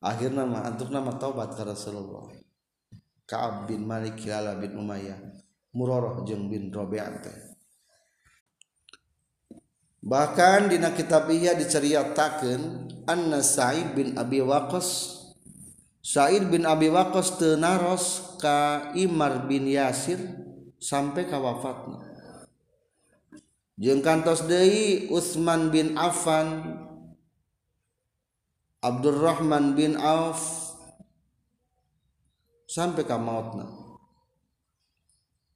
akhirnya 0.00 0.48
mah 0.48 0.64
antuk 0.64 0.88
nama 0.88 1.12
taubat 1.20 1.52
ke 1.52 1.62
Rasulullah 1.68 2.32
Ka'ab 3.28 3.68
bin 3.72 3.84
Malik 3.84 4.16
Hilal 4.24 4.56
bin 4.60 4.72
Umayyah 4.80 5.16
Muroroh 5.76 6.24
jeng 6.28 6.48
bin 6.52 6.68
bahkan 10.04 10.68
dina 10.68 10.92
kitab 10.92 11.32
iya 11.32 11.56
diceritakan 11.56 12.92
anna 13.08 13.40
Sa'id 13.40 13.96
bin 13.96 14.12
Abi 14.20 14.44
Waqas 14.44 15.16
Sa'id 16.04 16.52
bin 16.52 16.68
Abi 16.68 16.92
Waqas 16.92 17.40
tenaros 17.40 18.36
ka 18.36 18.92
Imar 18.92 19.48
bin 19.48 19.64
Yasir 19.64 20.20
sampai 20.76 21.24
ka 21.24 21.40
wafatnya 21.40 22.04
jeung 23.80 24.04
kantos 24.04 24.44
deui 24.44 25.08
Utsman 25.08 25.72
bin 25.72 25.96
Affan 25.96 26.76
Abdurrahman 28.84 29.72
bin 29.72 29.96
Auf 29.96 30.68
sampai 32.68 33.08
ka 33.08 33.16
mautna 33.16 33.64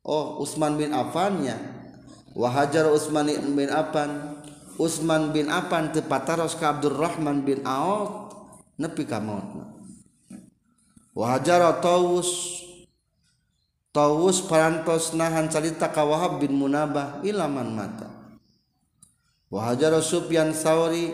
Oh 0.08 0.40
Utsman 0.40 0.80
bin 0.80 0.96
Affannya 0.96 1.76
Wahajar 2.32 2.88
Utsman 2.88 3.28
bin 3.28 3.68
Affan 3.68 4.37
Utsman 4.78 5.34
bin 5.34 5.50
Affan 5.50 5.90
teu 5.90 6.06
pataros 6.06 6.54
ka 6.54 6.70
Abdurrahman 6.70 7.42
bin 7.42 7.66
Auf 7.66 8.30
nepi 8.78 9.02
ka 9.02 9.18
mautna 9.18 9.74
wa 11.18 11.34
hajara 11.34 11.82
Taus 11.82 12.62
Taus 13.90 14.38
parantos 14.46 15.10
nahan 15.18 15.50
carita 15.50 15.90
ka 15.90 16.06
Wahab 16.06 16.38
bin 16.38 16.54
Munabah 16.54 17.18
ilaman 17.26 17.68
mata 17.74 18.38
wa 19.50 19.66
hajara 19.66 19.98
Sufyan 19.98 20.54
Sauri 20.54 21.10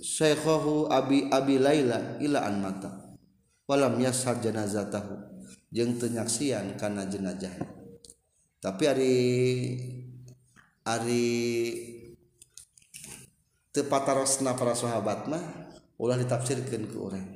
Syekhuhu 0.00 0.88
Abi 0.88 1.28
Abi 1.28 1.60
Laila 1.60 2.16
ilaan 2.24 2.64
mata 2.64 3.20
walam 3.68 4.00
yashad 4.00 4.40
janazatahu 4.40 5.12
jeung 5.68 6.00
teu 6.00 6.08
nyaksian 6.08 6.80
kana 6.80 7.04
jenazahna 7.04 7.68
tapi 8.64 8.84
ari 8.88 9.12
ari 10.88 11.28
tepatarosna 13.74 14.54
para 14.54 14.72
sahabat 14.78 15.26
mah 15.26 15.42
ulah 15.98 16.14
ditafsirkan 16.14 16.86
ke 16.86 16.94
orang 16.96 17.26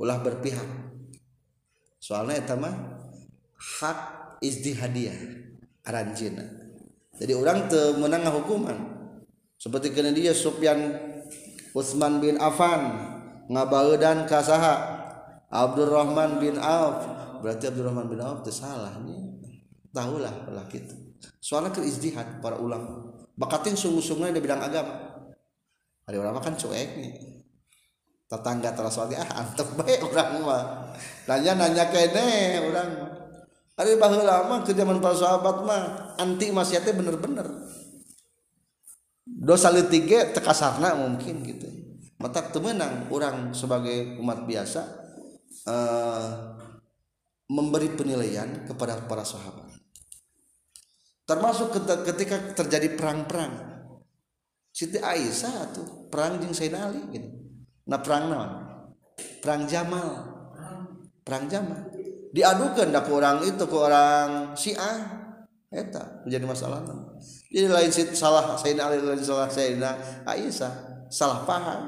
ulah 0.00 0.16
berpihak 0.24 0.64
soalnya 2.00 2.40
itu 2.40 2.56
mah 2.56 2.74
hak 3.78 3.98
izdihadiah 4.40 5.14
aranjina 5.84 6.48
jadi 7.20 7.36
orang 7.36 7.68
te 7.68 7.78
menang 8.00 8.24
hukuman 8.40 8.76
seperti 9.60 9.92
kena 9.92 10.10
dia 10.16 10.32
Sufyan 10.34 10.96
Utsman 11.76 12.24
bin 12.24 12.40
Affan 12.40 13.12
ngabaudan 13.52 14.24
kasaha 14.24 14.98
Abdurrahman 15.52 16.40
bin 16.40 16.56
Auf 16.56 17.04
berarti 17.44 17.68
Abdurrahman 17.68 18.08
bin 18.08 18.18
Auf 18.24 18.40
itu 18.48 18.64
salah 18.64 18.96
nih 19.04 19.20
tahulah 19.92 20.32
lah 20.56 20.64
gitu 20.72 20.96
soalnya 21.44 21.76
keizdihad 21.76 22.40
para 22.40 22.56
ulama 22.58 23.12
bakatin 23.36 23.76
sungguh-sungguh 23.76 24.32
di 24.32 24.40
bidang 24.40 24.62
agama 24.64 25.11
ada 26.08 26.16
orang 26.18 26.42
kan 26.42 26.54
cuek 26.58 26.98
nih 26.98 27.12
tetangga 28.26 28.72
terus 28.72 28.96
lagi 28.96 29.14
ah 29.14 29.28
antep 29.44 29.68
baik 29.76 30.00
orang 30.08 30.40
mah 30.42 30.62
nanya 31.28 31.52
nanya 31.62 31.84
kene 31.92 32.58
orang 32.64 32.90
hari 33.76 34.00
bahwa 34.00 34.24
lama 34.24 34.54
ke 34.64 34.72
zaman 34.74 34.98
para 35.04 35.14
sahabat 35.16 35.56
mah 35.68 35.82
anti 36.18 36.48
maksiatnya 36.50 36.96
bener-bener 36.96 37.44
dosa 39.26 39.68
litige 39.70 40.32
tekasarna 40.32 40.96
mungkin 40.98 41.42
gitu 41.46 41.68
Mata 42.22 42.38
temenang 42.54 43.10
orang 43.10 43.50
sebagai 43.50 44.14
umat 44.22 44.46
biasa 44.46 44.78
uh, 45.66 46.54
memberi 47.50 47.90
penilaian 47.98 48.62
kepada 48.62 49.02
para 49.10 49.26
sahabat 49.26 49.66
termasuk 51.26 51.74
ketika 52.06 52.54
terjadi 52.54 52.94
perang-perang 52.94 53.71
Siti 54.72 54.96
Aisyah 54.96 55.68
tuh 55.76 56.08
perang 56.08 56.40
jeng 56.40 56.56
Sayyidina 56.56 56.80
Ali 56.88 57.00
gitu. 57.12 57.28
Nah 57.92 58.00
perang 58.00 58.24
nama. 58.32 58.48
Perang 59.44 59.68
Jamal. 59.68 60.08
Perang 61.20 61.44
Jamal. 61.46 61.92
Diadukan 62.32 62.88
dah 62.88 63.02
ke 63.04 63.12
orang 63.12 63.44
itu 63.44 63.64
ke 63.68 63.76
orang 63.76 64.56
Syiah. 64.56 65.20
Eta 65.68 66.24
menjadi 66.24 66.44
masalah. 66.48 66.80
Jadi 67.52 67.68
lain 67.68 67.92
salah 68.16 68.56
Sayyidina 68.56 68.82
Ali 68.88 68.96
lain 69.04 69.20
salah 69.20 69.48
Sayyidina 69.52 69.90
Aisyah 70.24 70.72
salah 71.12 71.44
paham 71.44 71.80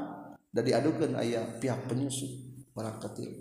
dan 0.52 0.62
diadukan 0.68 1.16
ayah 1.24 1.44
pihak 1.56 1.88
penyusup 1.88 2.28
orang 2.76 3.00
kecil. 3.00 3.32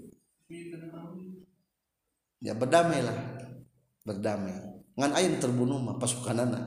Ya 2.40 2.56
berdamailah 2.56 3.44
berdamai 4.08 4.56
ngan 5.00 5.12
ayah 5.20 5.36
terbunuh 5.40 5.80
mah 5.80 5.96
pasukan 5.96 6.44
anak 6.44 6.64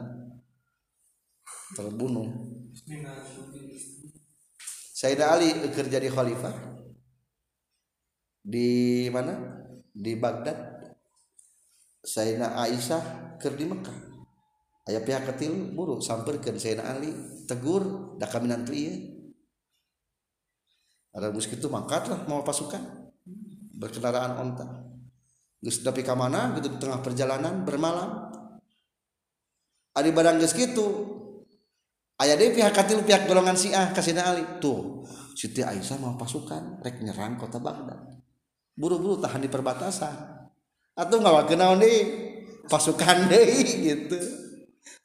terbunuh 1.76 2.55
Sayyidah 4.96 5.28
Ali 5.32 5.48
kerja 5.72 5.96
di 5.96 6.12
khalifah 6.12 6.54
di 8.46 8.68
mana 9.08 9.64
di 9.96 10.12
Baghdad 10.20 10.84
Sayyidina 12.04 12.60
Aisyah 12.60 13.02
ker 13.40 13.56
di 13.56 13.64
Mekah 13.64 13.96
ayah 14.92 15.00
pihak 15.00 15.24
kecil 15.32 15.72
buruk 15.72 16.04
samperkan 16.04 16.60
Sayyidina 16.60 16.84
Ali 16.84 17.16
tegur 17.48 18.14
dah 18.20 18.28
kami 18.28 18.52
nanti 18.52 18.76
ya 18.76 18.92
ada 21.16 21.32
musik 21.32 21.56
itu 21.56 21.72
mangkat 21.72 22.12
lah 22.12 22.20
mau 22.28 22.44
pasukan 22.44 23.08
berkendaraan 23.72 24.36
onta 24.36 24.66
Gus 25.64 25.80
tapi 25.80 26.04
ke 26.04 26.12
mana 26.12 26.52
gitu 26.60 26.68
di 26.76 26.76
tengah 26.76 27.00
perjalanan 27.00 27.64
bermalam 27.64 28.28
ada 29.96 30.08
barang 30.12 30.44
gitu 30.44 31.15
ayah 32.20 32.34
deh 32.36 32.48
pihak 32.52 32.72
katil 32.72 33.04
pihak 33.04 33.28
golongan 33.28 33.56
Syiah 33.58 33.92
kasih 33.92 34.16
Ali 34.20 34.44
tuh 34.60 35.04
Siti 35.36 35.60
Aisyah 35.60 36.00
mau 36.00 36.16
pasukan 36.16 36.80
rek 36.80 36.96
nyerang 37.04 37.36
kota 37.36 37.60
Baghdad 37.60 38.16
buru-buru 38.76 39.20
tahan 39.20 39.44
di 39.44 39.48
perbatasan 39.52 40.48
atau 40.96 41.16
nggak 41.20 41.46
kenal 41.52 41.76
deh 41.76 42.02
pasukan 42.72 43.28
deh 43.32 43.48
gitu 43.84 44.16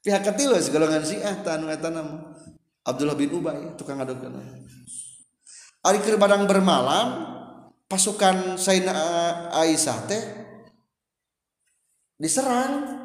pihak 0.01 0.23
si 0.63 0.69
golongan 0.71 1.03
Syiah 1.03 1.35
tanu 1.43 1.67
tanam 1.75 2.31
Abdullah 2.87 3.19
bin 3.19 3.29
Ubay 3.35 3.75
tukang 3.75 3.99
adokan 3.99 4.39
hari 5.83 5.99
ke 5.99 6.15
bermalam 6.15 7.07
pasukan 7.91 8.55
Sayyidina 8.55 8.95
Aisyah 9.51 9.99
teh 10.07 10.23
diserang 12.15 13.03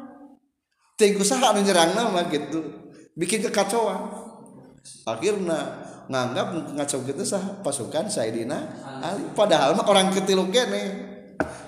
tinggu 0.95 1.25
saha 1.27 1.51
nyerang 1.59 1.91
nama 1.91 2.23
gitu 2.31 2.86
bikin 3.17 3.41
kekacauan 3.49 3.97
akhirnya 5.09 5.81
nganggap 6.07 6.77
ngacau 6.77 7.01
kita 7.03 7.25
gitu 7.25 7.33
sah 7.35 7.43
pasukan 7.65 8.07
Saidina 8.07 8.61
Ali 9.03 9.25
padahal 9.33 9.73
mah 9.75 9.83
orang 9.89 10.13
ketilu 10.13 10.47
kene 10.53 11.17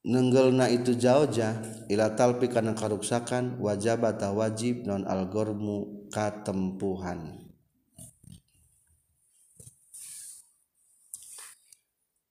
nenggelna 0.08 0.72
itu 0.72 0.96
zaujah 0.96 1.60
ila 1.92 2.16
talpi 2.16 2.48
kana 2.48 2.72
karuksakan 2.72 3.60
wajib 3.60 4.00
atau 4.08 4.40
wajib 4.40 4.88
non 4.88 5.04
algormu 5.04 6.08
katempuhan 6.08 7.47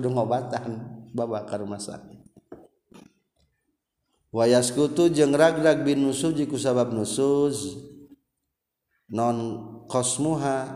-obatan 0.00 0.80
ba 1.12 1.28
Kar 1.44 1.60
rumah 1.60 1.76
wayaskutu 4.32 5.12
jengs 5.12 6.24
sabab 6.64 6.88
nusus 6.96 7.76
non 9.12 9.36
kosmuha 9.92 10.72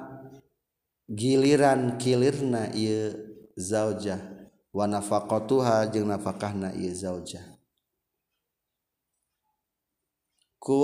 giliran 1.09 1.97
kilir 1.97 2.37
naku 2.45 3.17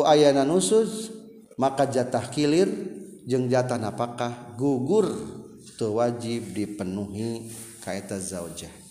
ayana 0.09 0.49
nusus 0.49 1.13
maka 1.61 1.85
jatah 1.85 2.25
kilir 2.33 2.73
jeng 3.29 3.45
jatan 3.53 3.85
apakah 3.85 4.57
gugur 4.57 5.05
itu 5.63 5.93
wajib 5.95 6.51
dipenuhi 6.57 7.53
Kaitas 7.85 8.31
Zaudia. 8.31 8.82